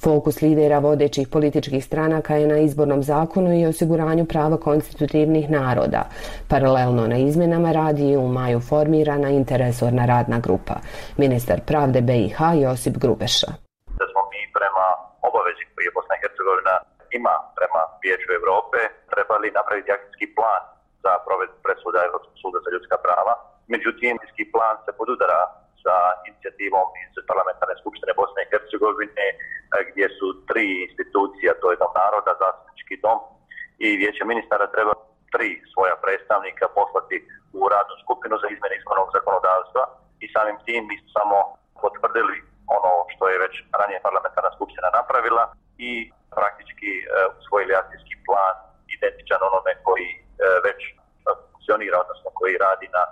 Fokus 0.04 0.42
lidera 0.42 0.80
vodećih 0.80 1.28
političkih 1.28 1.86
stranaka 1.86 2.36
je 2.36 2.48
na 2.48 2.58
izbornom 2.58 3.04
zakonu 3.04 3.54
i 3.54 3.66
osiguranju 3.66 4.26
prava 4.26 4.58
konstitutivnih 4.58 5.50
naroda. 5.50 6.04
Paralelno 6.48 7.08
na 7.08 7.18
izmenama 7.18 7.72
radi 7.72 8.06
je 8.06 8.18
u 8.18 8.28
maju 8.28 8.60
formirana 8.60 9.30
interesorna 9.30 10.06
radna 10.06 10.40
grupa. 10.40 10.76
Ministar 11.18 11.62
pravde 11.62 12.02
BiH 12.02 12.38
Josip 12.62 12.98
Grubeša 12.98 13.54
Hercegovina 16.24 16.76
ima 17.20 17.36
prema 17.58 17.82
Vijeću 18.04 18.30
Evrope, 18.40 18.80
trebali 19.14 19.48
napraviti 19.60 19.92
akcijski 19.92 20.28
plan 20.38 20.62
za 21.04 21.12
provedbu 21.26 21.58
presuda 21.66 22.00
Evropskog 22.08 22.36
suda 22.42 22.60
za 22.66 22.70
ljudska 22.74 22.98
prava. 23.06 23.34
Međutim, 23.74 24.12
akcijski 24.16 24.46
plan 24.54 24.76
se 24.86 24.92
podudara 25.00 25.42
sa 25.84 25.96
inicijativom 26.30 26.88
iz 27.02 27.12
Parlamentarne 27.32 27.76
skupštine 27.82 28.12
Bosne 28.20 28.40
i 28.44 28.50
Hercegovine, 28.52 29.28
eh, 29.32 29.84
gdje 29.90 30.06
su 30.18 30.28
tri 30.50 30.66
institucija, 30.88 31.52
to 31.62 31.68
je 31.72 31.82
Dom 31.82 31.94
naroda, 32.04 32.32
zastupnički 32.44 32.96
dom 33.04 33.20
i 33.86 33.88
Vijeće 34.00 34.24
ministara 34.32 34.66
treba 34.76 34.94
tri 35.34 35.50
svoja 35.74 35.96
predstavnika 36.04 36.66
poslati 36.80 37.18
u 37.60 37.62
radnu 37.74 37.96
skupinu 38.04 38.36
za 38.42 38.48
izmene 38.54 38.76
izbornog 38.78 39.10
zakonodavstva 39.18 39.84
i 40.24 40.26
samim 40.34 40.58
tim 40.66 40.82
mi 40.90 40.98
samo 41.16 41.38
potvrdili 41.84 42.38
ono 42.78 42.92
što 43.14 43.24
je 43.32 43.42
već 43.46 43.54
ranije 43.80 44.00
parlamentarna 44.08 44.52
skupština 44.56 44.90
napravila 45.00 45.44
i 45.90 45.92
praktički 46.38 46.92
uh, 47.02 47.08
usvojili 47.40 47.74
akcijski 47.82 48.16
plan 48.28 48.56
identičan 49.24 49.42
onome 49.50 49.72
koji 49.84 50.08
e, 50.14 50.20
već 50.66 50.80
e, 50.86 50.94
funkcionira, 51.52 51.98
odnosno 52.04 52.30
koji 52.34 52.54
radi 52.68 52.88
na 52.98 53.04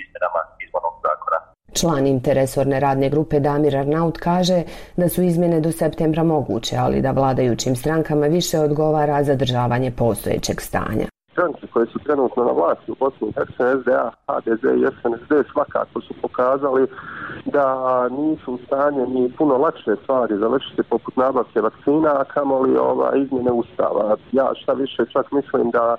izmenama 0.00 0.40
izbornog 0.64 0.94
zakona. 1.06 1.38
Član 1.78 2.06
interesorne 2.06 2.80
radne 2.80 3.08
grupe 3.14 3.40
Damir 3.40 3.76
Arnaut 3.76 4.18
kaže 4.18 4.58
da 4.96 5.08
su 5.08 5.22
izmjene 5.22 5.60
do 5.60 5.72
septembra 5.72 6.22
moguće, 6.22 6.76
ali 6.76 7.02
da 7.02 7.10
vladajućim 7.10 7.76
strankama 7.76 8.26
više 8.26 8.58
odgovara 8.58 9.22
zadržavanje 9.22 9.90
postojećeg 9.98 10.60
stanja 10.60 11.06
stranke 11.34 11.66
koje 11.72 11.86
su 11.86 11.98
trenutno 11.98 12.33
na 12.44 12.52
vlasti 12.52 12.92
u 12.92 12.96
Bosni 13.00 13.28
i 13.28 13.32
Hercegovini, 13.32 13.82
SDA, 13.82 14.10
HDZ 14.26 14.64
i 14.64 14.86
SNSD, 14.96 15.32
svakako 15.52 16.00
su 16.00 16.14
pokazali 16.22 16.86
da 17.44 18.08
nisu 18.08 18.54
u 18.54 18.58
stanju 18.66 19.06
ni 19.06 19.32
puno 19.38 19.56
lakše 19.56 19.96
stvari 20.02 20.38
završiti 20.38 20.82
poput 20.82 21.16
nabavke 21.16 21.60
vakcina, 21.60 22.10
a 22.20 22.24
kamoli 22.24 22.76
ova, 22.76 23.16
izmjene 23.16 23.52
ustava. 23.52 24.16
Ja 24.32 24.50
šta 24.54 24.72
više 24.72 25.04
čak 25.12 25.32
mislim 25.32 25.70
da 25.70 25.96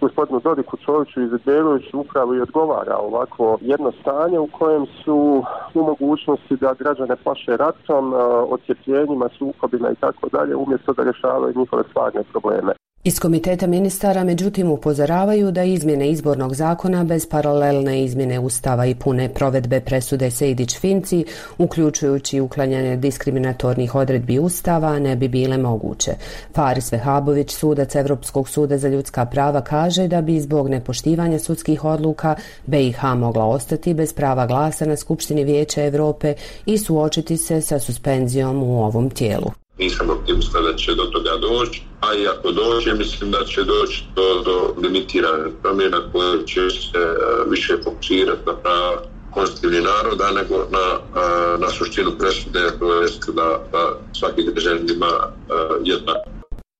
gospodinu 0.00 0.40
Dodiku 0.40 0.76
Čoviću 0.76 1.22
iz 1.22 1.30
Beloviću 1.44 2.00
upravo 2.00 2.34
i 2.34 2.40
odgovara 2.40 2.96
ovako 2.96 3.58
jedno 3.60 3.92
stanje 4.00 4.38
u 4.38 4.46
kojem 4.46 4.86
su 5.04 5.44
u 5.74 5.82
mogućnosti 5.82 6.56
da 6.56 6.74
građane 6.74 7.16
plaše 7.16 7.56
ratom, 7.56 8.14
eh, 8.14 8.16
ocijepljenjima, 8.48 9.28
sukobima 9.38 9.90
i 9.90 9.94
tako 9.94 10.28
dalje, 10.28 10.56
umjesto 10.56 10.92
da 10.92 11.02
rješavaju 11.02 11.54
njihove 11.56 11.82
stvarne 11.90 12.22
probleme. 12.32 12.72
Iz 13.06 13.18
komiteta 13.18 13.66
ministara 13.66 14.24
međutim 14.24 14.70
upozoravaju 14.70 15.50
da 15.50 15.62
izmjene 15.62 16.10
izbornog 16.10 16.54
zakona 16.54 17.04
bez 17.04 17.26
paralelne 17.26 18.04
izmjene 18.04 18.38
ustava 18.40 18.86
i 18.86 18.94
pune 18.94 19.28
provedbe 19.28 19.80
presude 19.80 20.30
Sejdić-Finci, 20.30 21.24
uključujući 21.58 22.40
uklanjanje 22.40 22.96
diskriminatornih 22.96 23.94
odredbi 23.94 24.38
ustava, 24.38 24.98
ne 24.98 25.16
bi 25.16 25.28
bile 25.28 25.58
moguće. 25.58 26.12
Faris 26.54 26.92
Vehabović, 26.92 27.54
sudac 27.54 27.94
Evropskog 27.94 28.48
suda 28.48 28.78
za 28.78 28.88
ljudska 28.88 29.26
prava, 29.26 29.60
kaže 29.60 30.08
da 30.08 30.22
bi 30.22 30.40
zbog 30.40 30.68
nepoštivanja 30.68 31.38
sudskih 31.38 31.84
odluka 31.84 32.34
BiH 32.66 33.04
mogla 33.16 33.44
ostati 33.44 33.94
bez 33.94 34.12
prava 34.12 34.46
glasa 34.46 34.86
na 34.86 34.96
Skupštini 34.96 35.44
Vijeća 35.44 35.84
Evrope 35.84 36.34
i 36.66 36.78
suočiti 36.78 37.36
se 37.36 37.60
sa 37.60 37.78
suspenzijom 37.78 38.62
u 38.62 38.84
ovom 38.84 39.10
tijelu 39.10 39.63
nisam 39.78 40.10
optimista 40.10 40.60
da 40.60 40.76
će 40.76 40.94
do 40.94 41.02
toga 41.02 41.30
doći, 41.40 41.82
a 42.00 42.14
i 42.14 42.26
ako 42.26 42.52
dođe, 42.52 42.94
mislim 42.94 43.30
da 43.30 43.44
će 43.44 43.62
doći 43.62 44.04
do, 44.16 44.42
do 44.44 44.74
limitirane 44.82 45.44
promjena 45.62 45.98
koje 46.12 46.46
će 46.46 46.60
se 46.70 46.98
uh, 46.98 47.50
više 47.50 47.76
fokusirati 47.84 48.46
na 48.46 48.56
prava 48.56 49.02
konstitutivni 49.30 49.80
naroda 49.80 50.30
nego 50.30 50.54
na, 50.56 50.86
uh, 50.98 51.60
na 51.60 51.68
suštinu 51.68 52.10
presude, 52.18 52.60
to 52.78 52.94
je 52.94 53.08
da, 53.26 53.60
da 53.72 53.98
svaki 54.18 54.42
državljan 54.54 54.90
ima 54.90 55.06
uh, 55.06 55.76
jednak. 55.84 56.16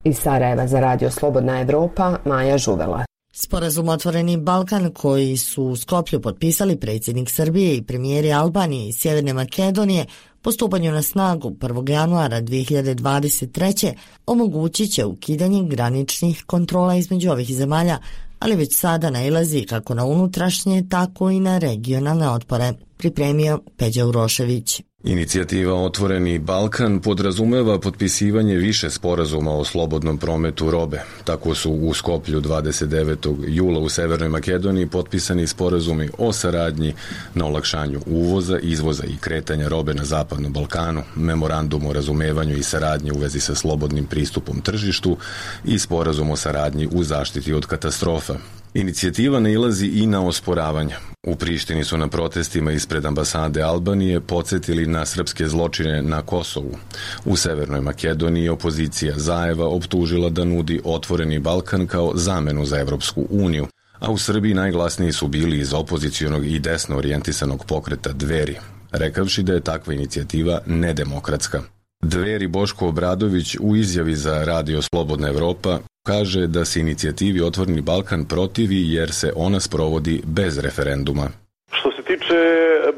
Iz 0.05 0.17
Sarajeva 0.19 0.67
za 0.67 0.81
radio 0.81 1.11
Slobodna 1.11 1.61
Evropa, 1.61 2.19
Maja 2.25 2.59
Žuvela. 2.59 3.05
Sporazum 3.37 3.89
Otvoreni 3.89 4.37
Balkan 4.37 4.91
koji 4.91 5.37
su 5.37 5.65
u 5.65 5.77
Skoplju 5.77 6.21
potpisali 6.21 6.81
predsjednik 6.81 7.31
Srbije 7.31 7.77
i 7.77 7.83
premijeri 7.83 8.33
Albanije 8.33 8.89
i 8.89 8.93
Sjeverne 8.93 9.33
Makedonije 9.33 10.07
po 10.43 10.53
stupanju 10.53 10.93
na 10.93 11.03
snagu 11.03 11.51
1. 11.51 11.91
januara 11.91 12.43
2023. 12.43 13.93
omogućit 14.27 14.93
će 14.93 15.05
ukidanje 15.05 15.69
graničnih 15.69 16.45
kontrola 16.47 16.97
između 16.97 17.31
ovih 17.31 17.57
zemalja, 17.57 17.99
ali 18.39 18.57
već 18.57 18.77
sada 18.77 19.11
nailazi 19.11 19.65
kako 19.65 19.95
na 19.95 20.05
unutrašnje, 20.05 20.85
tako 20.91 21.31
i 21.31 21.41
na 21.41 21.59
regionalne 21.59 22.31
otpore, 22.31 22.73
pripremio 22.97 23.61
Peđa 23.77 24.07
Urošević. 24.07 24.81
Inicijativa 25.05 25.75
Otvoreni 25.75 26.39
Balkan 26.39 27.01
podrazumeva 27.01 27.79
potpisivanje 27.79 28.57
više 28.57 28.91
sporazuma 28.91 29.53
o 29.53 29.65
slobodnom 29.65 30.19
prometu 30.19 30.71
robe. 30.71 31.01
Tako 31.25 31.55
su 31.55 31.73
u 31.73 31.95
Skoplju 31.95 32.41
29. 32.41 33.35
jula 33.49 33.79
u 33.79 33.89
Severnoj 33.89 34.29
Makedoniji 34.29 34.87
potpisani 34.87 35.47
sporazumi 35.47 36.09
o 36.19 36.33
saradnji 36.33 36.95
na 37.35 37.47
olakšanju 37.47 38.01
uvoza, 38.07 38.59
izvoza 38.59 39.05
i 39.05 39.17
kretanja 39.21 39.69
robe 39.69 39.95
na 39.95 40.05
Zapadnom 40.05 40.53
Balkanu, 40.53 41.03
memorandum 41.17 41.87
o 41.87 41.93
razumevanju 41.93 42.57
i 42.57 42.63
saradnji 42.63 43.11
u 43.11 43.19
vezi 43.19 43.41
sa 43.41 43.55
slobodnim 43.55 44.07
pristupom 44.07 44.61
tržištu 44.61 45.17
i 45.65 45.79
sporazum 45.79 46.31
o 46.31 46.37
saradnji 46.37 46.89
u 46.93 47.03
zaštiti 47.03 47.53
od 47.53 47.67
katastrofa. 47.67 48.35
Inicijativa 48.75 49.41
ne 49.41 49.53
ilazi 49.53 49.87
i 49.87 50.07
na 50.07 50.27
osporavanja. 50.27 50.97
U 51.27 51.37
Prištini 51.37 51.85
su 51.85 51.97
na 51.97 52.09
protestima 52.09 52.73
ispred 52.73 53.07
ambasade 53.07 53.63
Albanije 53.63 54.21
podsjetili 54.21 54.87
na 54.87 55.07
srpske 55.07 55.49
zločine 55.49 56.03
na 56.03 56.23
Kosovu. 56.23 56.79
U 57.25 57.37
Severnoj 57.37 57.81
Makedoniji 57.81 58.49
opozicija 58.49 59.15
Zajeva 59.19 59.69
optužila 59.69 60.29
da 60.31 60.45
nudi 60.45 60.81
otvoreni 60.85 61.39
Balkan 61.39 61.87
kao 61.87 62.13
zamenu 62.15 62.65
za 62.65 62.81
Evropsku 62.81 63.27
uniju, 63.31 63.67
a 63.99 64.11
u 64.11 64.19
Srbiji 64.19 64.55
najglasniji 64.55 65.13
su 65.13 65.29
bili 65.29 65.59
iz 65.59 65.75
opozicijonog 65.75 66.47
i 66.47 66.59
desno 66.59 66.97
orijentisanog 66.97 67.65
pokreta 67.65 68.13
Dveri, 68.13 68.57
rekavši 68.93 69.43
da 69.43 69.53
je 69.53 69.61
takva 69.61 69.95
inicijativa 69.95 70.61
nedemokratska. 70.67 71.63
Dveri 72.03 72.47
Boško 72.47 72.89
Obradović 72.89 73.57
u 73.61 73.77
izjavi 73.77 74.15
za 74.15 74.45
Radio 74.45 74.83
Slobodna 74.83 75.29
Evropa 75.29 75.79
kaže 76.07 76.47
da 76.47 76.65
se 76.65 76.81
inicijativi 76.81 77.41
Otvorni 77.41 77.81
Balkan 77.81 78.25
protivi 78.25 78.93
jer 78.93 79.13
se 79.13 79.33
ona 79.37 79.61
sprovodi 79.61 80.23
bez 80.25 80.59
referenduma. 80.59 81.27
Što 81.73 81.91
se 81.93 82.03
tiče 82.03 82.41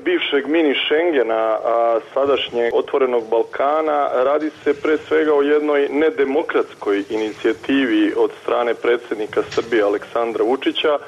bivšeg 0.04 0.46
mini 0.46 0.74
Schengena, 0.84 1.44
a 1.74 1.98
sadašnjeg 2.14 2.74
Otvorenog 2.74 3.24
Balkana, 3.30 4.08
radi 4.28 4.50
se 4.64 4.74
pre 4.82 4.96
svega 5.08 5.32
o 5.34 5.42
jednoj 5.42 5.88
nedemokratskoj 5.90 7.04
inicijativi 7.10 8.12
od 8.16 8.30
strane 8.42 8.74
predsjednika 8.74 9.42
Srbije 9.50 9.82
Aleksandra 9.82 10.44
Vučića, 10.44 10.98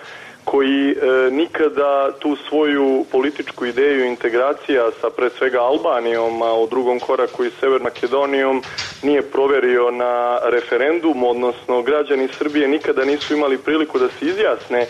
koji 0.50 0.90
e, 0.90 0.94
nikada 1.30 2.10
tu 2.18 2.36
svoju 2.48 3.04
političku 3.12 3.66
ideju 3.66 4.04
integracija 4.04 4.82
sa 5.00 5.08
pre 5.16 5.30
svega 5.38 5.60
Albanijom, 5.60 6.42
a 6.42 6.54
u 6.54 6.68
drugom 6.68 7.00
koraku 7.00 7.44
i 7.44 7.50
Sever 7.60 7.82
Makedonijom 7.82 8.62
nije 9.02 9.22
proverio 9.22 9.90
na 9.90 10.38
referendum, 10.52 11.24
odnosno 11.24 11.82
građani 11.82 12.28
Srbije 12.38 12.68
nikada 12.68 13.04
nisu 13.04 13.34
imali 13.34 13.58
priliku 13.58 13.98
da 13.98 14.08
se 14.08 14.26
izjasne 14.26 14.86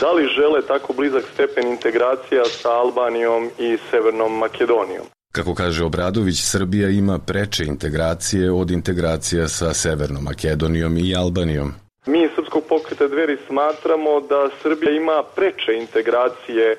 da 0.00 0.12
li 0.12 0.28
žele 0.36 0.62
tako 0.66 0.92
blizak 0.92 1.24
stepen 1.34 1.68
integracija 1.68 2.44
sa 2.44 2.70
Albanijom 2.70 3.50
i 3.58 3.78
Severnom 3.90 4.38
Makedonijom. 4.38 5.06
Kako 5.32 5.54
kaže 5.54 5.84
Obradović, 5.84 6.42
Srbija 6.42 6.88
ima 6.88 7.18
preče 7.18 7.64
integracije 7.64 8.52
od 8.52 8.70
integracija 8.70 9.48
sa 9.48 9.74
Severnom 9.74 10.24
Makedonijom 10.24 10.98
i 10.98 11.16
Albanijom. 11.16 11.81
Mi 12.06 12.22
iz 12.22 12.30
Srpskog 12.34 12.64
pokreta 12.68 13.06
dveri 13.08 13.36
smatramo 13.46 14.20
da 14.20 14.48
Srbija 14.62 14.92
ima 14.92 15.22
preče 15.34 15.74
integracije 15.74 16.76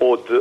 od 0.00 0.20
e, 0.30 0.36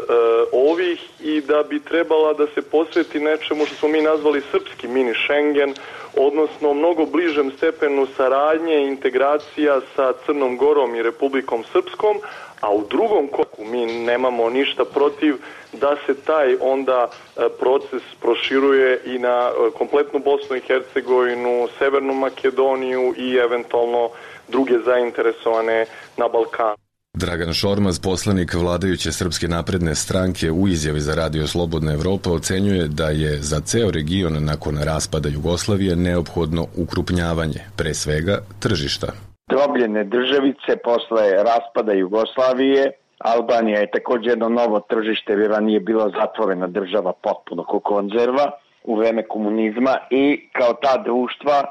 ovih 0.51 1.09
i 1.19 1.41
da 1.41 1.63
bi 1.63 1.79
trebala 1.79 2.33
da 2.33 2.47
se 2.47 2.61
posveti 2.61 3.19
nečemu 3.19 3.65
što 3.65 3.75
smo 3.75 3.89
mi 3.89 4.01
nazvali 4.01 4.41
srpski 4.51 4.87
mini 4.87 5.13
Schengen, 5.23 5.73
odnosno 6.17 6.73
mnogo 6.73 7.05
bližem 7.05 7.51
stepenu 7.51 8.07
saradnje 8.17 8.75
i 8.75 8.87
integracija 8.87 9.81
sa 9.95 10.13
Crnom 10.25 10.57
Gorom 10.57 10.95
i 10.95 11.03
Republikom 11.03 11.63
Srpskom, 11.71 12.17
a 12.61 12.73
u 12.73 12.83
drugom 12.89 13.27
koku 13.27 13.63
mi 13.63 13.85
nemamo 13.85 14.49
ništa 14.49 14.85
protiv 14.85 15.35
da 15.73 15.95
se 16.05 16.21
taj 16.21 16.57
onda 16.61 17.07
e, 17.07 17.49
proces 17.59 18.03
proširuje 18.21 19.01
i 19.05 19.19
na 19.19 19.51
e, 19.51 19.71
kompletnu 19.77 20.19
Bosnu 20.19 20.55
i 20.55 20.61
Hercegovinu, 20.67 21.67
Severnu 21.79 22.13
Makedoniju 22.13 23.13
i 23.17 23.35
eventualno 23.35 24.09
druge 24.47 24.79
zainteresovane 24.85 25.85
na 26.17 26.27
Balkanu. 26.27 26.84
Dragan 27.17 27.53
Šormaz, 27.53 27.99
poslanik 27.99 28.53
vladajuće 28.53 29.11
Srpske 29.11 29.47
napredne 29.47 29.95
stranke 29.95 30.51
u 30.51 30.67
izjavi 30.67 30.99
za 30.99 31.15
Radio 31.15 31.47
Slobodna 31.47 31.93
Evropa 31.93 32.29
ocenjuje 32.31 32.87
da 32.87 33.07
je 33.09 33.37
za 33.41 33.59
ceo 33.59 33.91
region 33.91 34.45
nakon 34.51 34.75
raspada 34.89 35.29
Jugoslavije 35.29 35.95
neophodno 35.95 36.65
ukrupnjavanje, 36.83 37.61
pre 37.77 37.93
svega 37.93 38.35
tržišta. 38.59 39.07
Drobljene 39.49 40.03
državice 40.03 40.71
posle 40.83 41.25
raspada 41.49 41.93
Jugoslavije 41.93 42.91
Albanija 43.19 43.79
je 43.79 43.91
također 43.91 44.27
jedno 44.27 44.49
novo 44.49 44.79
tržište, 44.79 45.33
jer 45.33 45.63
nije 45.63 45.79
bila 45.79 46.11
zatvorena 46.19 46.67
država 46.67 47.13
potpuno 47.21 47.63
ko 47.63 47.79
konzerva 47.79 48.51
u 48.83 48.95
vreme 48.95 49.27
komunizma 49.27 49.97
i 50.09 50.49
kao 50.51 50.73
ta 50.73 51.03
društva 51.03 51.63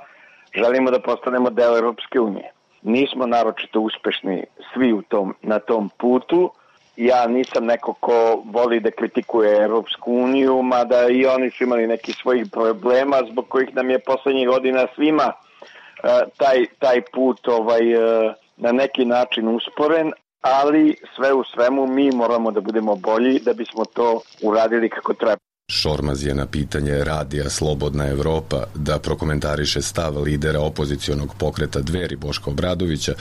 želimo 0.54 0.90
da 0.90 1.00
postanemo 1.00 1.50
deo 1.50 1.76
Europske 1.76 2.20
unije. 2.20 2.53
Nismo 2.84 3.26
naročito 3.26 3.80
uspešni 3.80 4.44
svi 4.72 4.92
u 4.92 5.02
tom, 5.02 5.34
na 5.42 5.58
tom 5.58 5.90
putu. 5.98 6.50
Ja 6.96 7.26
nisam 7.26 7.64
neko 7.64 7.94
ko 8.00 8.42
voli 8.44 8.80
da 8.80 8.90
kritikuje 8.90 9.62
Europsku 9.62 10.12
uniju, 10.12 10.62
mada 10.62 11.08
i 11.08 11.26
oni 11.26 11.50
su 11.50 11.64
imali 11.64 11.86
neki 11.86 12.12
svojih 12.12 12.46
problema 12.52 13.16
zbog 13.30 13.48
kojih 13.48 13.74
nam 13.74 13.90
je 13.90 13.98
poslednjih 13.98 14.48
godina 14.48 14.86
svima 14.94 15.32
uh, 15.32 16.10
taj, 16.36 16.66
taj 16.78 17.00
put 17.12 17.48
ovaj, 17.48 17.94
uh, 17.94 18.32
na 18.56 18.72
neki 18.72 19.04
način 19.04 19.48
usporen, 19.48 20.12
ali 20.40 20.96
sve 21.16 21.32
u 21.32 21.44
svemu 21.44 21.86
mi 21.86 22.10
moramo 22.10 22.50
da 22.50 22.60
budemo 22.60 22.96
bolji 22.96 23.38
da 23.38 23.52
bismo 23.52 23.84
to 23.84 24.20
uradili 24.42 24.88
kako 24.88 25.14
treba. 25.14 25.53
Šormaz 25.68 26.26
je 26.26 26.34
na 26.34 26.46
pitanje 26.46 27.04
radija 27.04 27.50
Slobodna 27.50 28.08
Evropa 28.08 28.64
da 28.74 28.98
prokomentariše 28.98 29.82
stav 29.82 30.22
lidera 30.22 30.60
opozicionog 30.60 31.34
pokreta 31.38 31.80
Dveri 31.80 32.16
Boška 32.16 32.50
Obradovića 32.50 33.12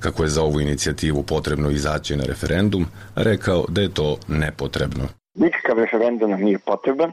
kako 0.00 0.22
je 0.22 0.28
za 0.28 0.42
ovu 0.42 0.60
inicijativu 0.60 1.22
potrebno 1.22 1.70
izaći 1.70 2.16
na 2.16 2.24
referendum, 2.24 2.86
rekao 3.14 3.64
da 3.68 3.80
je 3.80 3.94
to 3.94 4.18
nepotrebno. 4.28 5.04
Nikakav 5.34 5.78
referendum 5.78 6.30
nam 6.30 6.40
nije 6.40 6.58
potreban. 6.58 7.12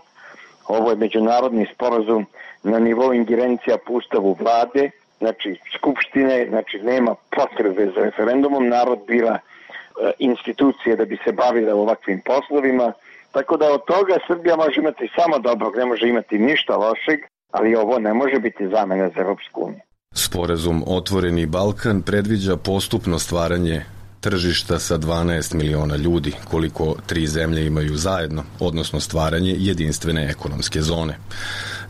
Ovo 0.67 0.89
je 0.89 0.95
međunarodni 0.95 1.67
sporazum 1.75 2.25
na 2.63 2.79
nivou 2.79 3.13
ingerencija 3.13 3.77
po 3.87 3.93
ustavu 3.93 4.37
vlade, 4.39 4.91
znači 5.19 5.59
skupštine, 5.77 6.47
znači 6.49 6.79
nema 6.79 7.15
potrebe 7.35 7.85
za 7.95 8.01
referendumom, 8.01 8.67
narod 8.67 8.99
bira 9.07 9.39
e, 9.39 10.11
institucije 10.19 10.95
da 10.95 11.05
bi 11.05 11.17
se 11.25 11.31
bavila 11.31 11.75
ovakvim 11.75 12.21
poslovima. 12.25 12.93
Tako 13.35 13.57
da 13.57 13.65
od 13.73 13.81
toga 13.85 14.15
Srbija 14.27 14.55
može 14.55 14.75
imati 14.77 15.09
samo 15.17 15.39
dobrog, 15.39 15.75
ne 15.75 15.85
može 15.85 16.07
imati 16.07 16.37
ništa 16.37 16.75
lošeg, 16.75 17.19
ali 17.51 17.75
ovo 17.75 17.99
ne 17.99 18.13
može 18.13 18.39
biti 18.39 18.69
zamena 18.75 19.09
za 19.15 19.21
Europsku 19.21 19.61
uniju. 19.61 19.81
Sporazum 20.13 20.83
Otvoreni 20.87 21.45
Balkan 21.45 22.01
predviđa 22.01 22.57
postupno 22.57 23.19
stvaranje 23.19 23.85
tržišta 24.19 24.79
sa 24.79 24.97
12 24.97 25.53
miliona 25.53 25.95
ljudi, 25.95 26.33
koliko 26.51 26.95
tri 27.07 27.27
zemlje 27.27 27.65
imaju 27.65 27.95
zajedno, 27.95 28.43
odnosno 28.59 28.99
stvaranje 28.99 29.55
jedinstvene 29.57 30.29
ekonomske 30.29 30.81
zone. 30.81 31.17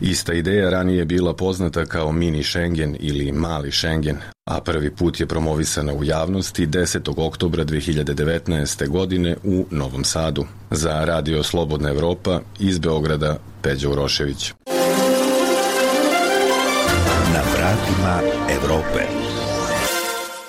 Ista 0.06 0.32
ideja 0.32 0.70
ranije 0.70 0.98
je 0.98 1.04
bila 1.04 1.34
poznata 1.34 1.86
kao 1.86 2.12
mini 2.12 2.42
Schengen 2.42 2.96
ili 3.00 3.32
mali 3.32 3.72
Schengen, 3.72 4.16
a 4.44 4.60
prvi 4.60 4.90
put 4.90 5.20
je 5.20 5.26
promovisana 5.26 5.92
u 5.92 6.04
javnosti 6.04 6.66
10. 6.66 7.26
oktobra 7.26 7.64
2019. 7.64 8.88
godine 8.88 9.36
u 9.44 9.66
Novom 9.70 10.04
Sadu. 10.04 10.44
Za 10.70 11.04
Radio 11.04 11.42
Slobodna 11.42 11.88
Evropa 11.88 12.40
iz 12.60 12.78
Beograda 12.78 13.36
Peđa 13.62 13.88
Urošević. 13.88 14.52
Na 17.34 17.42
vratima 17.56 18.20
Evrope. 18.50 19.24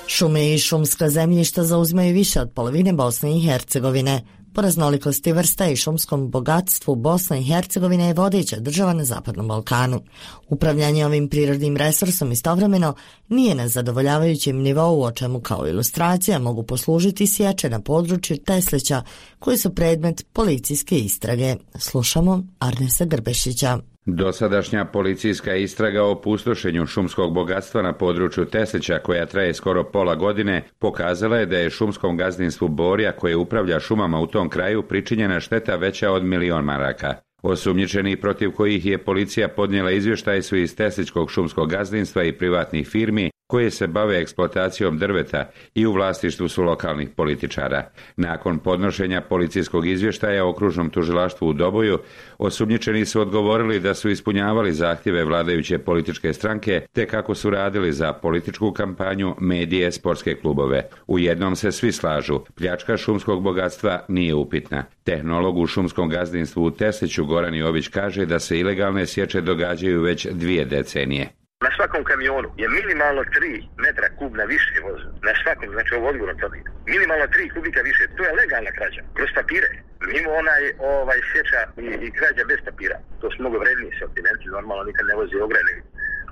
Šume 0.08 0.54
i 0.54 0.60
šumska 0.60 1.10
zemljišta 1.10 1.64
zauzmaju 1.64 2.14
više 2.14 2.42
od 2.42 2.52
polovine 2.52 2.94
Bosne 2.94 3.38
i 3.38 3.42
Hercegovine. 3.42 4.22
Po 4.56 4.62
raznolikosti 4.62 5.34
vrsta 5.34 5.68
i 5.68 5.76
šumskom 5.76 6.32
bogatstvu 6.32 6.96
Bosna 6.96 7.38
i 7.38 7.44
Hercegovina 7.44 8.06
je 8.06 8.14
vodeća 8.14 8.60
država 8.60 8.94
na 8.94 9.06
Zapadnom 9.06 9.48
Balkanu. 9.48 10.02
Upravljanje 10.50 11.06
ovim 11.06 11.30
prirodnim 11.30 11.78
resursom 11.78 12.32
istovremeno 12.32 12.94
nije 13.30 13.56
na 13.56 13.68
zadovoljavajućem 13.68 14.58
nivou 14.58 15.04
o 15.04 15.12
čemu 15.12 15.40
kao 15.40 15.68
ilustracija 15.68 16.40
mogu 16.40 16.64
poslužiti 16.64 17.28
sječe 17.28 17.70
na 17.70 17.82
području 17.82 18.38
Teslića 18.38 19.04
koji 19.40 19.58
su 19.58 19.76
predmet 19.76 20.26
policijske 20.34 21.00
istrage. 21.00 21.56
Slušamo 21.80 22.44
Arnesa 22.60 23.06
Grbešića. 23.06 23.80
Dosadašnja 24.08 24.86
policijska 24.86 25.56
istraga 25.56 26.04
o 26.04 26.22
pustošenju 26.22 26.86
šumskog 26.86 27.34
bogatstva 27.34 27.82
na 27.82 27.94
području 27.94 28.46
Teslića, 28.46 29.00
koja 29.00 29.26
traje 29.26 29.54
skoro 29.54 29.84
pola 29.84 30.16
godine, 30.16 30.64
pokazala 30.80 31.38
je 31.38 31.46
da 31.46 31.58
je 31.58 31.70
šumskom 31.70 32.18
gazdinstvu 32.18 32.68
Borja, 32.68 33.12
koje 33.12 33.36
upravlja 33.36 33.80
šumama 33.80 34.20
u 34.20 34.28
tom 34.28 34.50
kraju, 34.50 34.84
pričinjena 34.84 35.40
šteta 35.40 35.76
veća 35.76 36.12
od 36.12 36.24
milion 36.24 36.64
maraka. 36.64 37.16
Osumnjičeni 37.42 38.22
protiv 38.22 38.52
kojih 38.52 38.86
je 38.86 38.98
policija 38.98 39.48
podnijela 39.48 39.92
izvještaj 39.92 40.42
su 40.42 40.58
iz 40.58 40.76
Tesličkog 40.76 41.32
šumskog 41.32 41.70
gazdinstva 41.70 42.24
i 42.24 42.38
privatnih 42.38 42.88
firmi, 42.88 43.32
koje 43.48 43.72
se 43.72 43.88
bave 43.88 44.18
eksploatacijom 44.22 44.98
drveta 44.98 45.50
i 45.76 45.86
u 45.86 45.92
vlastištu 45.92 46.48
su 46.48 46.64
lokalnih 46.64 47.10
političara. 47.10 47.90
Nakon 48.18 48.60
podnošenja 48.60 49.22
policijskog 49.22 49.88
izvještaja 49.88 50.46
o 50.46 50.50
okružnom 50.50 50.90
tužilaštvu 50.90 51.48
u 51.48 51.54
Doboju, 51.54 52.00
osumnjičeni 52.38 53.06
su 53.06 53.22
odgovorili 53.22 53.80
da 53.80 53.94
su 53.94 54.10
ispunjavali 54.10 54.74
zahtjeve 54.74 55.24
vladajuće 55.24 55.78
političke 55.78 56.34
stranke, 56.34 56.82
te 56.94 57.06
kako 57.06 57.36
su 57.36 57.50
radili 57.50 57.94
za 57.94 58.14
političku 58.14 58.72
kampanju, 58.72 59.36
medije, 59.40 59.92
sportske 59.92 60.36
klubove. 60.36 60.90
U 61.08 61.20
jednom 61.20 61.56
se 61.56 61.72
svi 61.72 61.92
slažu, 61.92 62.40
pljačka 62.56 62.98
šumskog 62.98 63.44
bogatstva 63.44 64.06
nije 64.08 64.36
upitna. 64.36 64.84
Tehnolog 65.04 65.58
u 65.58 65.68
šumskom 65.68 66.10
gazdinstvu 66.10 66.64
u 66.64 66.72
Tesliću 66.72 67.26
Goran 67.26 67.56
Jović 67.56 67.88
kaže 67.88 68.26
da 68.26 68.40
se 68.40 68.60
ilegalne 68.60 69.06
sječe 69.06 69.42
događaju 69.42 70.02
već 70.02 70.28
dvije 70.32 70.66
decenije. 70.66 71.45
Na 71.64 71.70
svakom 71.76 72.04
kamionu 72.04 72.50
je 72.62 72.68
minimalno 72.78 73.24
3 73.24 73.64
metra 73.86 74.08
kubna 74.20 74.44
više 74.44 74.76
voza. 74.86 75.10
Na 75.28 75.34
svakom, 75.42 75.70
znači 75.76 75.92
ovo 75.96 76.08
odgovor 76.12 76.36
tvrdim. 76.40 76.64
Minimalno 76.94 77.26
3 77.26 77.54
kubika 77.54 77.82
više. 77.90 78.04
To 78.18 78.22
je 78.24 78.38
legalna 78.40 78.72
krađa. 78.78 79.02
Kroz 79.18 79.30
papire. 79.38 79.70
Mimo 80.14 80.30
onaj 80.42 80.64
ovaj 80.98 81.20
sjeća 81.30 81.62
i, 81.86 81.88
i 82.06 82.08
krađa 82.18 82.44
bez 82.52 82.60
papira. 82.68 82.98
To 83.22 83.26
su 83.32 83.38
mnogo 83.40 83.58
vredniji 83.64 84.00
sortimenti. 84.00 84.54
Normalno 84.58 84.84
nikad 84.90 85.06
ne 85.10 85.16
vozi 85.20 85.36
ograne. 85.46 85.74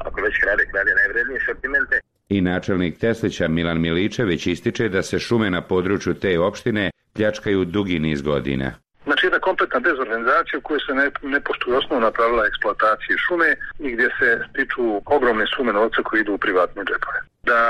Ako 0.08 0.18
već 0.26 0.36
krade, 0.44 0.64
krade 0.72 0.92
najvrednije 1.02 1.40
sortimente. 1.48 1.96
I 2.36 2.38
načelnik 2.42 3.00
Teslića 3.00 3.48
Milan 3.48 3.80
Miličević 3.82 4.48
ističe 4.48 4.90
da 4.90 5.02
se 5.04 5.20
šume 5.20 5.50
na 5.50 5.62
području 5.62 6.14
te 6.14 6.40
opštine 6.40 6.92
pljačkaju 7.14 7.66
dugi 7.66 8.00
niz 8.00 8.22
godina. 8.22 8.83
Znači 9.06 9.26
jedna 9.26 9.40
kompletna 9.40 9.80
dezorganizacija 9.80 10.60
u 10.60 10.62
kojoj 10.62 10.80
se 10.88 10.94
ne, 10.94 11.08
ne 11.22 11.40
poštuju 11.42 11.78
osnovna 11.78 12.12
pravila 12.12 12.46
eksploatacije 12.46 13.18
šume 13.18 13.50
i 13.80 13.92
gdje 13.94 14.10
se 14.20 14.30
stiču 14.50 14.84
ogromne 15.06 15.46
sume 15.56 15.74
novca 15.74 16.02
koji 16.04 16.22
idu 16.22 16.34
u 16.34 16.38
privatne 16.38 16.82
džepove. 16.84 17.20
Da 17.52 17.62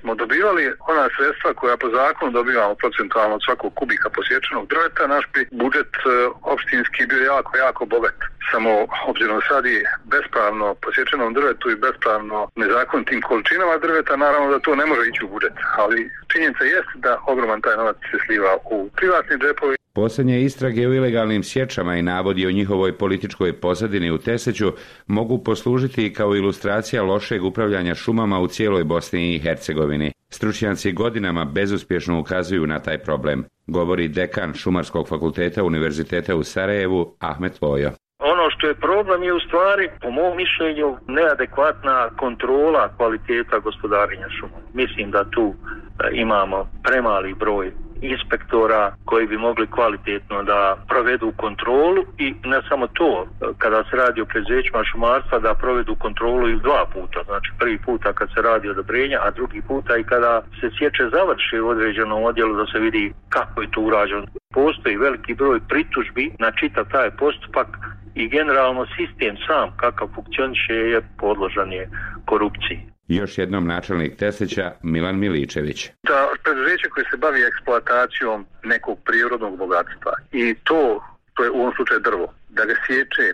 smo 0.00 0.14
dobivali 0.14 0.64
ona 0.92 1.08
sredstva 1.16 1.54
koja 1.54 1.76
po 1.76 1.88
zakonu 1.98 2.32
dobivamo 2.32 2.74
procentualno 2.74 3.34
od 3.36 3.44
svakog 3.44 3.74
kubika 3.74 4.08
posječenog 4.10 4.64
drveta, 4.72 5.06
naš 5.06 5.24
bi 5.34 5.48
budžet 5.52 5.92
e, 5.96 6.08
opštinski 6.42 7.06
bio 7.06 7.22
jako, 7.32 7.56
jako 7.56 7.82
bogat. 7.86 8.18
Samo 8.50 8.70
obzirom 9.10 9.40
sad 9.48 9.66
i 9.66 9.84
bespravno 10.04 10.74
posječenom 10.74 11.34
drvetu 11.34 11.70
i 11.70 11.80
bespravno 11.86 12.48
nezakonitim 12.56 13.22
količinama 13.22 13.76
drveta, 13.78 14.16
naravno 14.16 14.50
da 14.50 14.58
to 14.58 14.74
ne 14.74 14.86
može 14.86 15.02
ići 15.08 15.24
u 15.24 15.28
budžet. 15.28 15.56
Ali 15.76 16.10
činjenica 16.32 16.64
jest 16.64 16.90
da 16.94 17.20
ogroman 17.26 17.60
taj 17.60 17.76
novac 17.76 17.96
se 18.10 18.16
sliva 18.26 18.52
u 18.64 18.90
privatni 18.96 19.36
džepovi 19.38 19.81
Posljednje 19.94 20.40
istrage 20.40 20.88
u 20.88 20.94
ilegalnim 20.94 21.42
sječama 21.42 21.96
i 21.96 22.02
navodi 22.02 22.46
o 22.46 22.50
njihovoj 22.50 22.98
političkoj 22.98 23.60
pozadini 23.60 24.10
u 24.10 24.18
Teseću 24.18 24.72
mogu 25.06 25.44
poslužiti 25.44 26.12
kao 26.12 26.36
ilustracija 26.36 27.02
lošeg 27.02 27.44
upravljanja 27.44 27.94
šumama 27.94 28.40
u 28.40 28.46
cijeloj 28.46 28.84
Bosni 28.84 29.34
i 29.34 29.38
Hercegovini. 29.38 30.12
Stručnjaci 30.28 30.92
godinama 30.92 31.44
bezuspješno 31.44 32.20
ukazuju 32.20 32.66
na 32.66 32.78
taj 32.78 32.98
problem, 32.98 33.44
govori 33.66 34.08
dekan 34.08 34.54
Šumarskog 34.54 35.08
fakulteta 35.08 35.64
Univerziteta 35.64 36.36
u 36.36 36.42
Sarajevu 36.42 37.16
Ahmet 37.18 37.62
Lojo. 37.62 37.90
Ono 38.18 38.50
što 38.50 38.66
je 38.66 38.74
problem 38.74 39.22
je 39.22 39.32
u 39.32 39.40
stvari, 39.40 39.88
po 40.02 40.10
mom 40.10 40.36
mišljenju, 40.36 40.96
neadekvatna 41.06 42.10
kontrola 42.16 42.96
kvaliteta 42.96 43.58
gospodarenja 43.58 44.28
šumom. 44.40 44.60
Mislim 44.74 45.10
da 45.10 45.24
tu 45.30 45.54
e, 45.54 46.10
imamo 46.12 46.68
premali 46.82 47.34
broj 47.34 47.72
inspektora 48.02 48.92
koji 49.04 49.26
bi 49.26 49.36
mogli 49.38 49.66
kvalitetno 49.66 50.42
da 50.42 50.76
provedu 50.88 51.32
kontrolu 51.36 52.04
i 52.18 52.34
ne 52.44 52.60
samo 52.68 52.86
to, 52.86 53.26
kada 53.58 53.84
se 53.90 53.96
radi 53.96 54.20
o 54.20 54.24
preduzećima 54.24 54.84
šumarstva 54.84 55.38
da 55.38 55.54
provedu 55.54 55.94
kontrolu 55.94 56.48
i 56.48 56.60
dva 56.66 56.84
puta, 56.94 57.20
znači 57.26 57.50
prvi 57.58 57.78
puta 57.78 58.12
kad 58.12 58.28
se 58.34 58.42
radi 58.42 58.68
odobrenja, 58.68 59.18
a 59.22 59.30
drugi 59.30 59.62
puta 59.68 59.96
i 59.96 60.04
kada 60.04 60.42
se 60.60 60.70
sječe 60.78 61.02
završi 61.16 61.60
u 61.60 61.68
određenom 61.68 62.24
odjelu 62.24 62.56
da 62.56 62.66
se 62.66 62.78
vidi 62.78 63.12
kako 63.28 63.62
je 63.62 63.70
to 63.70 63.80
urađeno. 63.80 64.26
Postoji 64.54 64.96
veliki 64.96 65.34
broj 65.34 65.60
pritužbi 65.68 66.32
na 66.38 66.50
čita 66.50 66.84
taj 66.84 67.10
postupak 67.10 67.68
i 68.14 68.28
generalno 68.28 68.86
sistem 68.96 69.36
sam 69.46 69.70
kakav 69.76 70.08
funkcioniše 70.14 70.74
je 70.74 71.00
podložan 71.18 71.72
je 71.72 71.88
korupciji 72.26 72.91
još 73.08 73.38
jednom 73.38 73.66
načelnik 73.66 74.16
Teseća 74.16 74.72
Milan 74.82 75.18
Miličević. 75.18 75.90
Da 76.02 76.28
preduzeće 76.44 76.88
koje 76.88 77.04
se 77.10 77.16
bavi 77.16 77.42
eksploatacijom 77.42 78.46
nekog 78.64 78.98
prirodnog 79.04 79.58
bogatstva 79.58 80.12
i 80.32 80.54
to, 80.64 81.04
to 81.34 81.44
je 81.44 81.50
u 81.50 81.60
ovom 81.60 81.72
slučaju 81.76 82.00
drvo, 82.00 82.34
da 82.48 82.64
ga 82.64 82.74
sječe, 82.86 83.24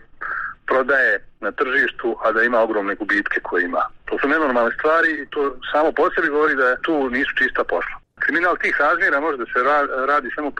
prodaje 0.66 1.24
na 1.40 1.50
tržištu, 1.52 2.16
a 2.24 2.32
da 2.32 2.42
ima 2.42 2.60
ogromne 2.60 2.94
gubitke 2.94 3.40
koje 3.40 3.64
ima. 3.64 3.82
To 4.04 4.18
su 4.20 4.28
nenormalne 4.28 4.72
stvari 4.78 5.10
i 5.22 5.26
to 5.30 5.56
samo 5.72 5.92
po 5.92 6.10
sebi 6.10 6.28
govori 6.28 6.54
da 6.54 6.76
tu 6.76 7.10
nisu 7.10 7.32
čista 7.40 7.64
posla. 7.64 7.96
Kriminal 8.18 8.56
tih 8.56 8.76
razmjera 8.80 9.20
može 9.20 9.36
da 9.36 9.44
se 9.44 9.58
radi 10.06 10.28
samo 10.34 10.50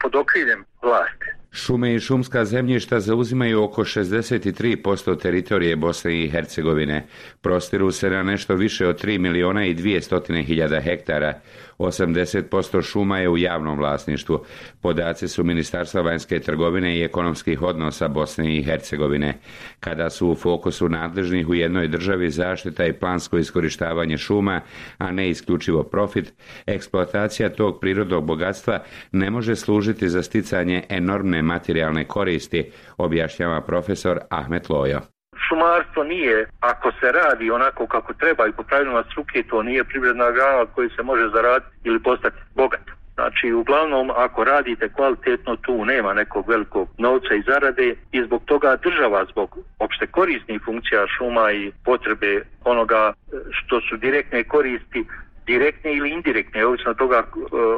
pod 0.00 0.14
okriljem 0.14 0.64
vlasti. 0.82 1.28
Šume 1.58 1.94
i 1.94 2.00
šumska 2.00 2.44
zemljišta 2.44 3.00
zauzimaju 3.00 3.62
oko 3.62 3.84
63% 3.84 5.20
teritorije 5.20 5.76
Bosne 5.76 6.24
i 6.24 6.28
Hercegovine. 6.30 7.06
Prostiru 7.40 7.90
se 7.90 8.10
na 8.10 8.22
nešto 8.22 8.54
više 8.54 8.86
od 8.86 9.04
3 9.04 9.18
miliona 9.18 9.66
i 9.66 9.74
200 9.74 10.44
hiljada 10.44 10.80
hektara. 10.80 11.40
80% 11.78 12.82
šuma 12.82 13.18
je 13.18 13.28
u 13.28 13.38
javnom 13.38 13.78
vlasništvu. 13.78 14.44
Podaci 14.80 15.28
su 15.28 15.44
Ministarstva 15.44 16.02
vanjske 16.02 16.40
trgovine 16.40 16.98
i 16.98 17.02
ekonomskih 17.02 17.62
odnosa 17.62 18.08
Bosne 18.08 18.56
i 18.56 18.62
Hercegovine. 18.62 19.34
Kada 19.80 20.10
su 20.10 20.28
u 20.28 20.34
fokusu 20.34 20.88
nadležnih 20.88 21.48
u 21.48 21.54
jednoj 21.54 21.88
državi 21.88 22.30
zaštita 22.30 22.86
i 22.86 22.92
plansko 22.92 23.38
iskorištavanje 23.38 24.16
šuma, 24.16 24.60
a 24.98 25.10
ne 25.12 25.30
isključivo 25.30 25.82
profit, 25.82 26.32
eksploatacija 26.66 27.48
tog 27.48 27.80
prirodnog 27.80 28.24
bogatstva 28.24 28.82
ne 29.12 29.30
može 29.30 29.56
služiti 29.56 30.08
za 30.08 30.22
sticanje 30.22 30.84
enormne 30.88 31.42
materijalne 31.42 32.04
koristi, 32.04 32.70
objašnjava 32.96 33.60
profesor 33.60 34.18
Ahmet 34.30 34.70
Lojo 34.70 35.00
šumarstvo 35.48 36.04
nije, 36.04 36.46
ako 36.60 36.92
se 37.00 37.12
radi 37.12 37.50
onako 37.50 37.86
kako 37.86 38.12
treba 38.14 38.46
i 38.46 38.52
po 38.52 38.62
pravilima 38.62 39.04
struke, 39.10 39.42
to 39.42 39.62
nije 39.62 39.84
privredna 39.84 40.30
grana 40.30 40.66
koji 40.74 40.88
se 40.96 41.02
može 41.02 41.28
zaraditi 41.28 41.70
ili 41.84 42.02
postati 42.02 42.36
bogat. 42.54 42.98
Znači, 43.14 43.52
uglavnom, 43.52 44.10
ako 44.16 44.44
radite 44.44 44.88
kvalitetno, 44.88 45.56
tu 45.56 45.84
nema 45.84 46.14
nekog 46.14 46.48
velikog 46.48 46.88
novca 46.98 47.34
i 47.34 47.42
zarade 47.42 47.94
i 48.12 48.22
zbog 48.24 48.42
toga 48.44 48.76
država, 48.76 49.24
zbog 49.30 49.58
opšte 49.78 50.06
korisnih 50.06 50.60
funkcija 50.64 51.06
šuma 51.06 51.52
i 51.52 51.72
potrebe 51.84 52.42
onoga 52.64 53.12
e, 53.12 53.36
što 53.50 53.80
su 53.80 53.96
direktne 53.96 54.44
koristi, 54.44 55.04
direktne 55.46 55.94
ili 55.94 56.10
indirektne, 56.10 56.66
ovisno 56.66 56.94
toga 56.94 57.16
e, 57.16 57.24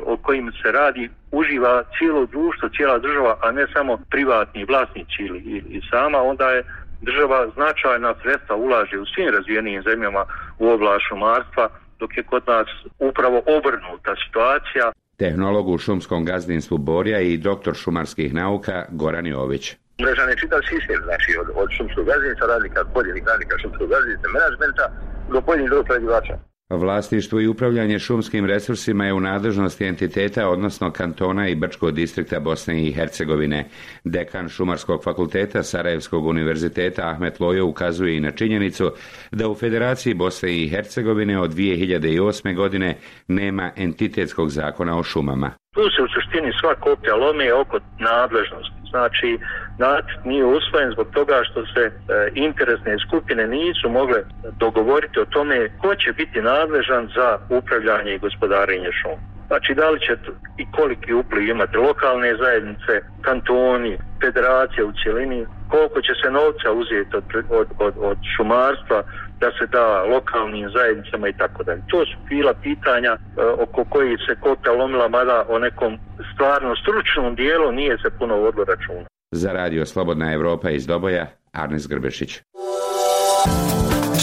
o 0.07 0.17
kojim 0.23 0.53
se 0.63 0.73
radi, 0.73 1.11
uživa 1.33 1.83
cijelo 1.99 2.27
društvo, 2.27 2.69
cijela 2.77 2.99
država, 2.99 3.39
a 3.43 3.53
ne 3.53 3.67
samo 3.73 3.99
privatni 4.11 4.65
vlasnici 4.65 5.23
ili 5.23 5.39
i 5.69 5.81
sama, 5.91 6.19
onda 6.23 6.51
je 6.51 6.65
država 7.03 7.49
značajna 7.55 8.15
sredstva 8.23 8.57
ulaže 8.57 8.99
u 8.99 9.07
svim 9.07 9.29
razvijenim 9.37 9.83
zemljama 9.83 10.25
u 10.59 10.69
oblast 10.69 11.05
šumarstva, 11.09 11.69
dok 12.01 12.17
je 12.17 12.23
kod 12.23 12.43
nas 12.47 12.69
upravo 12.99 13.39
obrnuta 13.57 14.13
situacija. 14.25 14.93
tehnolog 15.17 15.69
u 15.69 15.79
šumskom 15.79 16.25
gazdinstvu 16.25 16.79
Borja 16.79 17.21
i 17.21 17.37
doktor 17.37 17.75
šumarskih 17.75 18.35
nauka 18.35 18.85
Goran 18.91 19.27
Jović. 19.27 19.77
Mrežan 20.03 20.29
je 20.29 20.37
čitav 20.37 20.61
sistem, 20.73 21.01
znači 21.05 21.31
od, 21.41 21.49
od 21.63 21.69
šumskog 21.77 22.05
gazdinstva, 22.07 22.47
radnika, 22.47 22.85
pojedinih 22.95 23.25
radnika 23.27 23.59
šumskog 23.63 23.89
gazdinstva, 23.89 24.29
menadžmenta 24.35 24.85
do 25.33 25.41
pojedinih 25.41 25.71
drugog 25.71 25.87
predivača. 25.87 26.35
Vlasništvo 26.71 27.41
i 27.41 27.47
upravljanje 27.47 27.99
šumskim 27.99 28.47
resursima 28.47 29.05
je 29.05 29.13
u 29.13 29.21
nadležnosti 29.21 29.85
entiteta, 29.85 30.49
odnosno 30.49 30.91
kantona 30.91 31.49
i 31.49 31.55
Brčkog 31.55 31.93
distrikta 31.93 32.41
Bosne 32.41 32.87
i 32.87 32.93
Hercegovine. 32.93 33.69
Dekan 34.05 34.49
Šumarskog 34.49 35.05
fakulteta 35.05 35.63
Sarajevskog 35.63 36.27
univerziteta 36.27 37.09
Ahmet 37.09 37.41
Lojo 37.41 37.67
ukazuje 37.67 38.17
i 38.17 38.21
na 38.21 38.31
činjenicu 38.31 38.93
da 39.33 39.49
u 39.49 39.55
Federaciji 39.55 40.15
Bosne 40.15 40.63
i 40.63 40.69
Hercegovine 40.69 41.41
od 41.41 41.51
2008. 41.51 42.57
godine 42.57 42.97
nema 43.29 43.71
entitetskog 43.77 44.51
zakona 44.51 44.99
o 44.99 45.03
šumama. 45.03 45.51
Tu 45.75 45.83
se 45.83 46.03
u 46.03 46.09
suštini 46.09 46.53
sva 46.61 46.75
koplja 46.75 47.15
lome 47.15 47.55
oko 47.55 47.79
nadležnosti. 47.99 48.80
Znači, 48.91 49.39
nacrt 49.79 50.25
nije 50.25 50.45
usvojen 50.45 50.91
zbog 50.93 51.09
toga 51.11 51.43
što 51.51 51.61
se 51.73 51.83
e, 51.85 51.93
interesne 52.35 52.97
skupine 53.07 53.47
nisu 53.47 53.89
mogle 53.89 54.21
dogovoriti 54.59 55.21
o 55.21 55.25
tome 55.25 55.69
ko 55.69 55.95
će 55.95 56.13
biti 56.13 56.43
nadležan 56.43 57.09
za 57.17 57.39
upravljanje 57.49 58.15
i 58.15 58.23
gospodarenje 58.27 58.91
šuma. 58.93 59.31
Znači, 59.51 59.75
da 59.75 59.91
li 59.91 60.01
će 60.01 60.13
i 60.57 60.65
koliki 60.77 61.13
upliv 61.13 61.49
imati 61.49 61.77
lokalne 61.77 62.37
zajednice, 62.37 62.93
kantoni, 63.21 63.99
federacija 64.23 64.85
u 64.87 64.93
cjelini, 65.03 65.47
koliko 65.69 66.01
će 66.07 66.13
se 66.23 66.31
novca 66.31 66.73
uzeti 66.73 67.17
od, 67.17 67.25
od, 67.51 67.69
od, 67.79 67.95
od 68.11 68.19
šumarstva 68.37 69.03
da 69.41 69.51
se 69.59 69.67
da 69.67 70.03
lokalnim 70.03 70.71
zajednicama 70.71 71.29
i 71.29 71.37
tako 71.37 71.63
dalje. 71.63 71.83
To 71.91 72.07
su 72.07 72.17
bila 72.29 72.55
pitanja 72.55 73.13
e, 73.13 73.19
oko 73.65 73.85
koji 73.85 74.17
se 74.27 74.41
kota 74.41 74.73
lomila, 74.73 75.09
mada 75.09 75.45
o 75.49 75.59
nekom 75.59 75.99
stvarno 76.35 76.77
stručnom 76.77 77.35
dijelu 77.35 77.73
nije 77.73 77.99
se 78.03 78.11
puno 78.19 78.37
vodilo 78.37 78.65
računa. 78.65 79.07
Za 79.31 79.53
radio 79.53 79.87
Slobodna 79.87 80.33
Evropa 80.33 80.71
iz 80.71 80.87
Doboja, 80.87 81.27
Arnes 81.53 81.89
Grbešić. 81.89 82.41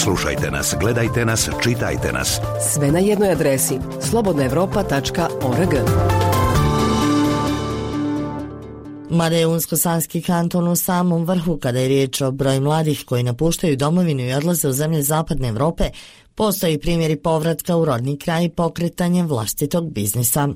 Slušajte 0.03 0.51
nas, 0.51 0.75
gledajte 0.79 1.25
nas, 1.25 1.49
čitajte 1.63 2.11
nas. 2.13 2.41
Sve 2.73 2.91
na 2.91 2.99
jednoj 2.99 3.31
adresi 3.31 3.79
slobodnaevropa.org. 4.01 5.73
Mada 9.09 9.35
je 9.35 9.47
Unsko-Sanski 9.47 10.21
kanton 10.21 10.67
u 10.67 10.75
samom 10.75 11.25
vrhu 11.25 11.57
kada 11.57 11.79
je 11.79 11.87
riječ 11.87 12.21
o 12.21 12.31
broj 12.31 12.59
mladih 12.59 13.03
koji 13.05 13.23
napuštaju 13.23 13.77
domovinu 13.77 14.21
i 14.21 14.33
odlaze 14.33 14.67
u 14.67 14.71
zemlje 14.71 15.03
Zapadne 15.03 15.47
Evrope, 15.47 15.83
postoji 16.35 16.79
primjeri 16.79 17.15
povratka 17.15 17.77
u 17.77 17.85
rodni 17.85 18.17
kraj 18.17 18.45
i 18.45 18.49
pokretanje 18.49 19.23
vlastitog 19.23 19.93
biznisa. 19.93 20.47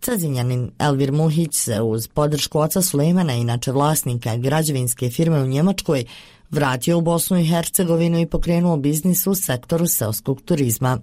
Cazinjanin 0.00 0.70
Elvir 0.78 1.12
Muhić 1.12 1.54
se 1.54 1.80
uz 1.80 2.08
podršku 2.08 2.58
oca 2.58 2.82
Sulejmana, 2.82 3.34
inače 3.34 3.72
vlasnika 3.72 4.36
građevinske 4.36 5.10
firme 5.10 5.42
u 5.42 5.46
Njemačkoj, 5.46 6.04
vratio 6.50 6.98
u 6.98 7.00
Bosnu 7.00 7.38
i 7.38 7.46
Hercegovinu 7.46 8.20
i 8.20 8.26
pokrenuo 8.26 8.76
biznis 8.76 9.26
u 9.26 9.34
sektoru 9.34 9.86
seoskog 9.86 10.42
turizma. 10.42 10.98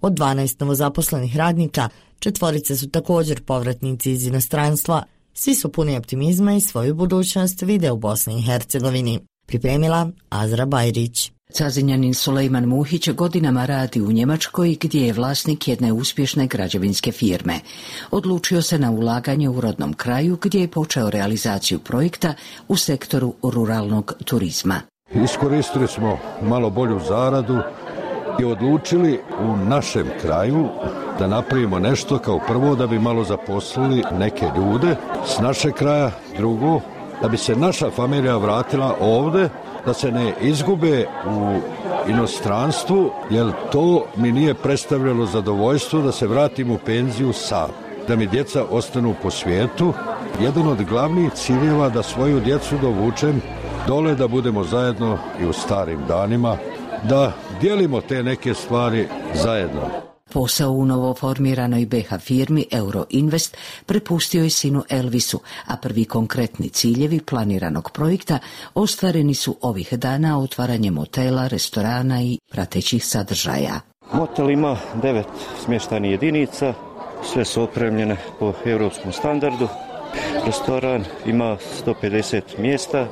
Od 0.00 0.12
12 0.12 0.60
novozaposlenih 0.60 1.36
radnika, 1.36 1.88
četvorice 2.18 2.76
su 2.76 2.90
također 2.90 3.44
povratnici 3.44 4.12
iz 4.12 4.26
inostranstva, 4.26 5.02
svi 5.40 5.54
su 5.54 5.72
puni 5.72 5.96
optimizma 5.96 6.54
i 6.54 6.60
svoju 6.60 6.94
budućnost 6.94 7.62
vide 7.62 7.90
u 7.90 7.96
Bosni 7.96 8.38
i 8.38 8.42
Hercegovini. 8.42 9.18
Pripremila 9.46 10.10
Azra 10.30 10.66
Bajrić. 10.66 11.32
Cazinjanin 11.52 12.14
Sulejman 12.14 12.64
Muhić 12.64 13.08
godinama 13.08 13.66
radi 13.66 14.00
u 14.00 14.12
Njemačkoj 14.12 14.76
gdje 14.80 15.06
je 15.06 15.12
vlasnik 15.12 15.68
jedne 15.68 15.92
uspješne 15.92 16.46
građevinske 16.46 17.12
firme. 17.12 17.60
Odlučio 18.10 18.62
se 18.62 18.78
na 18.78 18.90
ulaganje 18.90 19.48
u 19.48 19.60
rodnom 19.60 19.92
kraju 19.92 20.38
gdje 20.42 20.60
je 20.60 20.68
počeo 20.68 21.10
realizaciju 21.10 21.78
projekta 21.78 22.34
u 22.68 22.76
sektoru 22.76 23.34
ruralnog 23.42 24.12
turizma. 24.24 24.80
Iskoristili 25.24 25.88
smo 25.88 26.18
malo 26.42 26.70
bolju 26.70 27.00
zaradu 27.08 27.58
i 28.40 28.44
odlučili 28.44 29.20
u 29.40 29.56
našem 29.56 30.06
kraju 30.20 30.68
da 31.18 31.26
napravimo 31.26 31.78
nešto 31.78 32.18
kao 32.18 32.40
prvo 32.48 32.74
da 32.74 32.86
bi 32.86 32.98
malo 32.98 33.24
zaposlili 33.24 34.02
neke 34.18 34.46
ljude 34.56 34.96
s 35.26 35.38
naše 35.38 35.72
kraja, 35.72 36.10
drugo 36.36 36.80
da 37.22 37.28
bi 37.28 37.36
se 37.36 37.56
naša 37.56 37.90
familija 37.90 38.36
vratila 38.36 38.94
ovde 39.00 39.48
da 39.86 39.94
se 39.94 40.12
ne 40.12 40.34
izgube 40.40 41.06
u 41.26 41.60
inostranstvu, 42.08 43.10
jer 43.30 43.52
to 43.72 44.04
mi 44.16 44.32
nije 44.32 44.54
predstavljalo 44.54 45.26
zadovoljstvo 45.26 46.00
da 46.00 46.12
se 46.12 46.26
vratim 46.26 46.70
u 46.70 46.78
penziju 46.78 47.32
sam, 47.32 47.70
da 48.08 48.16
mi 48.16 48.26
djeca 48.26 48.64
ostanu 48.70 49.14
po 49.22 49.30
svijetu. 49.30 49.92
Jedan 50.40 50.66
od 50.68 50.84
glavnih 50.84 51.32
ciljeva 51.32 51.88
da 51.88 52.02
svoju 52.02 52.40
djecu 52.40 52.74
dovučem 52.82 53.40
dole 53.86 54.14
da 54.14 54.28
budemo 54.28 54.64
zajedno 54.64 55.18
i 55.40 55.46
u 55.46 55.52
starim 55.52 56.00
danima, 56.08 56.56
da 57.08 57.32
dijelimo 57.60 58.00
te 58.00 58.22
neke 58.22 58.54
stvari 58.54 59.08
zajedno. 59.34 60.09
Posao 60.32 60.70
u 60.70 60.86
novoformiranoj 60.86 61.86
BH 61.86 62.18
firmi 62.20 62.66
Euroinvest 62.70 63.56
prepustio 63.86 64.42
je 64.42 64.50
sinu 64.50 64.84
Elvisu, 64.88 65.40
a 65.66 65.76
prvi 65.76 66.04
konkretni 66.04 66.68
ciljevi 66.68 67.20
planiranog 67.20 67.90
projekta 67.94 68.38
ostvareni 68.74 69.34
su 69.34 69.56
ovih 69.60 69.92
dana 69.92 70.38
otvaranjem 70.38 70.96
hotela, 70.96 71.48
restorana 71.48 72.22
i 72.22 72.38
pratećih 72.50 73.06
sadržaja. 73.06 73.80
Hotel 74.10 74.50
ima 74.50 74.76
devet 75.02 75.26
smještajnih 75.64 76.10
jedinica, 76.10 76.74
sve 77.32 77.44
su 77.44 77.62
opremljene 77.62 78.16
po 78.38 78.52
europskom 78.64 79.12
standardu. 79.12 79.68
Restoran 80.46 81.04
ima 81.26 81.56
150 81.86 82.42
mjesta, 82.58 83.06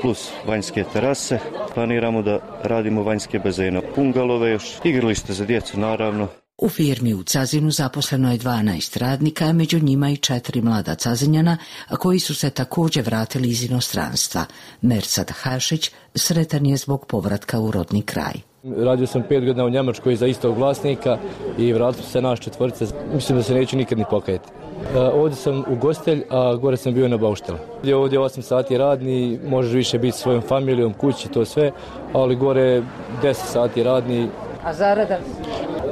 plus 0.00 0.30
vanjske 0.46 0.84
terase. 0.92 1.38
Planiramo 1.74 2.22
da 2.22 2.38
radimo 2.62 3.02
vanjske 3.02 3.38
bazene, 3.38 3.80
pungalove 3.94 4.50
još, 4.50 4.72
igralište 4.84 5.32
za 5.32 5.44
djecu 5.44 5.80
naravno. 5.80 6.28
U 6.62 6.68
firmi 6.68 7.14
u 7.14 7.22
Cazinu 7.22 7.70
zaposleno 7.70 8.32
je 8.32 8.38
12 8.38 8.98
radnika, 8.98 9.44
a 9.44 9.52
među 9.52 9.78
njima 9.78 10.10
i 10.10 10.16
četiri 10.16 10.60
mlada 10.60 10.94
Cazinjana, 10.94 11.56
koji 11.98 12.18
su 12.18 12.34
se 12.34 12.50
također 12.50 13.04
vratili 13.04 13.48
iz 13.48 13.64
inostranstva. 13.64 14.44
Mersad 14.80 15.30
Hašić 15.30 15.90
sretan 16.14 16.66
je 16.66 16.76
zbog 16.76 17.06
povratka 17.06 17.60
u 17.60 17.70
rodni 17.70 18.02
kraj. 18.02 18.32
Radio 18.76 19.06
sam 19.06 19.22
pet 19.28 19.44
godina 19.44 19.64
u 19.64 19.70
Njemačkoj 19.70 20.16
za 20.16 20.26
istog 20.26 20.58
vlasnika 20.58 21.18
i 21.58 21.72
vratio 21.72 22.02
se 22.02 22.22
naš 22.22 22.40
četvrce. 22.40 22.86
Mislim 23.14 23.38
da 23.38 23.42
se 23.44 23.54
neću 23.54 23.76
nikad 23.76 23.98
ni 23.98 24.04
pokajati. 24.10 24.48
E, 24.94 24.98
ovdje 24.98 25.36
sam 25.36 25.64
u 25.68 25.76
gostelj, 25.76 26.22
a 26.30 26.54
gore 26.54 26.76
sam 26.76 26.94
bio 26.94 27.08
na 27.08 27.16
bauštela. 27.16 27.58
Ovdje 27.94 28.16
je 28.16 28.20
8 28.20 28.40
sati 28.40 28.78
radni, 28.78 29.38
možeš 29.46 29.72
više 29.72 29.98
biti 29.98 30.18
svojom 30.18 30.42
familijom, 30.42 30.92
kući, 30.94 31.28
to 31.28 31.44
sve, 31.44 31.72
ali 32.12 32.36
gore 32.36 32.82
10 33.22 33.34
sati 33.34 33.82
radni. 33.82 34.28
A 34.64 34.74
zarada? 34.74 35.18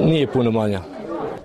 Nije 0.05 0.27
puno 0.27 0.51
manja. 0.51 0.81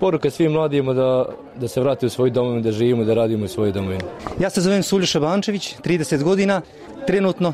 Poruka 0.00 0.30
svim 0.30 0.52
mladima 0.52 0.92
da, 0.92 1.24
da 1.60 1.68
se 1.68 1.80
vrate 1.80 2.06
u 2.06 2.10
svoj 2.10 2.30
domovinu, 2.30 2.62
da 2.62 2.72
živimo, 2.72 3.04
da 3.04 3.14
radimo 3.14 3.44
u 3.44 3.48
svoj 3.48 3.72
domovinu. 3.72 4.04
Ja 4.40 4.50
se 4.50 4.60
zovem 4.60 4.82
Suljuša 4.82 5.20
Bančević, 5.20 5.74
30 5.84 6.22
godina, 6.22 6.60
trenutno 7.06 7.52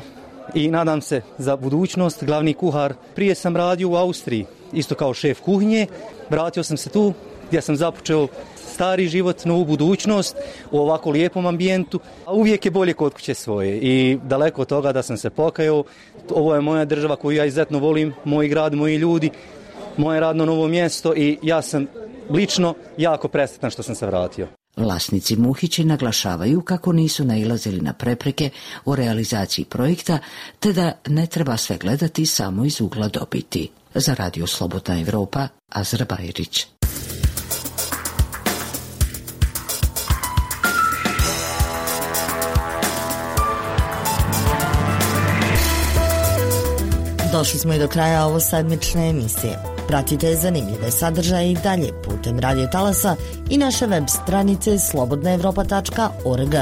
i 0.53 0.67
nadam 0.67 1.01
se 1.01 1.21
za 1.37 1.55
budućnost, 1.55 2.23
glavni 2.23 2.53
kuhar. 2.53 2.93
Prije 3.15 3.35
sam 3.35 3.55
radio 3.55 3.89
u 3.89 3.95
Austriji, 3.95 4.45
isto 4.73 4.95
kao 4.95 5.13
šef 5.13 5.39
kuhinje. 5.39 5.87
Vratio 6.29 6.63
sam 6.63 6.77
se 6.77 6.89
tu 6.89 7.13
gdje 7.47 7.61
sam 7.61 7.75
započeo 7.75 8.27
stari 8.55 9.07
život, 9.07 9.45
novu 9.45 9.65
budućnost 9.65 10.37
u 10.71 10.79
ovako 10.79 11.09
lijepom 11.09 11.45
ambijentu. 11.45 11.99
A 12.25 12.33
uvijek 12.33 12.65
je 12.65 12.71
bolje 12.71 12.93
kod 12.93 13.13
kuće 13.13 13.33
svoje 13.33 13.77
i 13.77 14.17
daleko 14.23 14.61
od 14.61 14.67
toga 14.67 14.91
da 14.91 15.03
sam 15.03 15.17
se 15.17 15.29
pokajao. 15.29 15.83
Ovo 16.29 16.55
je 16.55 16.61
moja 16.61 16.85
država 16.85 17.15
koju 17.15 17.37
ja 17.37 17.45
izuzetno 17.45 17.79
volim, 17.79 18.13
moj 18.23 18.47
grad, 18.47 18.73
moji 18.73 18.97
ljudi, 18.97 19.29
moje 19.97 20.19
radno 20.19 20.45
novo 20.45 20.67
mjesto 20.67 21.13
i 21.15 21.37
ja 21.41 21.61
sam 21.61 21.87
lično 22.29 22.73
jako 22.97 23.27
presretan 23.27 23.69
što 23.71 23.83
sam 23.83 23.95
se 23.95 24.05
vratio. 24.05 24.47
Vlasnici 24.77 25.35
Muhići 25.35 25.83
naglašavaju 25.83 26.61
kako 26.61 26.91
nisu 26.91 27.25
nailazili 27.25 27.81
na 27.81 27.93
prepreke 27.93 28.49
u 28.85 28.95
realizaciji 28.95 29.65
projekta, 29.65 30.19
te 30.59 30.73
da 30.73 30.91
ne 31.07 31.27
treba 31.27 31.57
sve 31.57 31.77
gledati 31.77 32.25
samo 32.25 32.65
iz 32.65 32.81
ugla 32.81 33.07
dobiti. 33.07 33.69
Za 33.95 34.13
Radio 34.13 34.47
Slobodna 34.47 34.99
Evropa, 34.99 35.47
Azra 35.69 36.05
Bajrić. 36.05 36.67
Došli 47.31 47.59
smo 47.59 47.73
i 47.73 47.79
do 47.79 47.87
kraja 47.87 48.25
ovo 48.25 48.39
sedmične 48.39 49.09
emisije. 49.09 49.72
Pratite 49.87 50.35
zanimljive 50.35 50.91
sadržaje 50.91 51.51
i 51.51 51.57
dalje 51.63 51.89
putem 52.03 52.39
Radio 52.39 52.67
Talasa 52.67 53.15
i 53.49 53.57
naše 53.57 53.87
web 53.87 54.03
stranice 54.07 54.79
slobodnaevropa.org. 54.79 56.55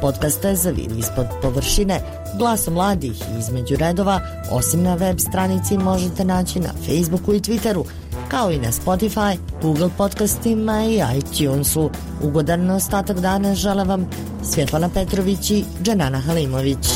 Podcaste 0.00 0.54
za 0.54 0.70
vid 0.70 0.98
ispod 0.98 1.26
površine, 1.42 2.00
glasom 2.38 2.74
mladih 2.74 3.20
i 3.20 3.38
između 3.38 3.76
redova, 3.76 4.20
osim 4.50 4.82
na 4.82 4.94
web 4.94 5.18
stranici 5.18 5.78
možete 5.78 6.24
naći 6.24 6.60
na 6.60 6.70
Facebooku 6.86 7.34
i 7.34 7.40
Twitteru. 7.40 7.84
kao 8.28 8.50
i 8.52 8.58
na 8.58 8.72
Spotify, 8.72 9.36
Google 9.62 9.90
podcastima 9.96 10.84
i 10.84 11.02
iTunesu. 11.18 11.90
Ugodan 12.22 12.70
ostatak 12.70 13.20
dana 13.20 13.54
žele 13.54 13.84
vam 13.84 14.10
Svjetlana 14.42 14.88
Petrović 14.88 15.50
i 15.50 15.64
Dženana 15.82 16.20
Halimović. 16.20 16.86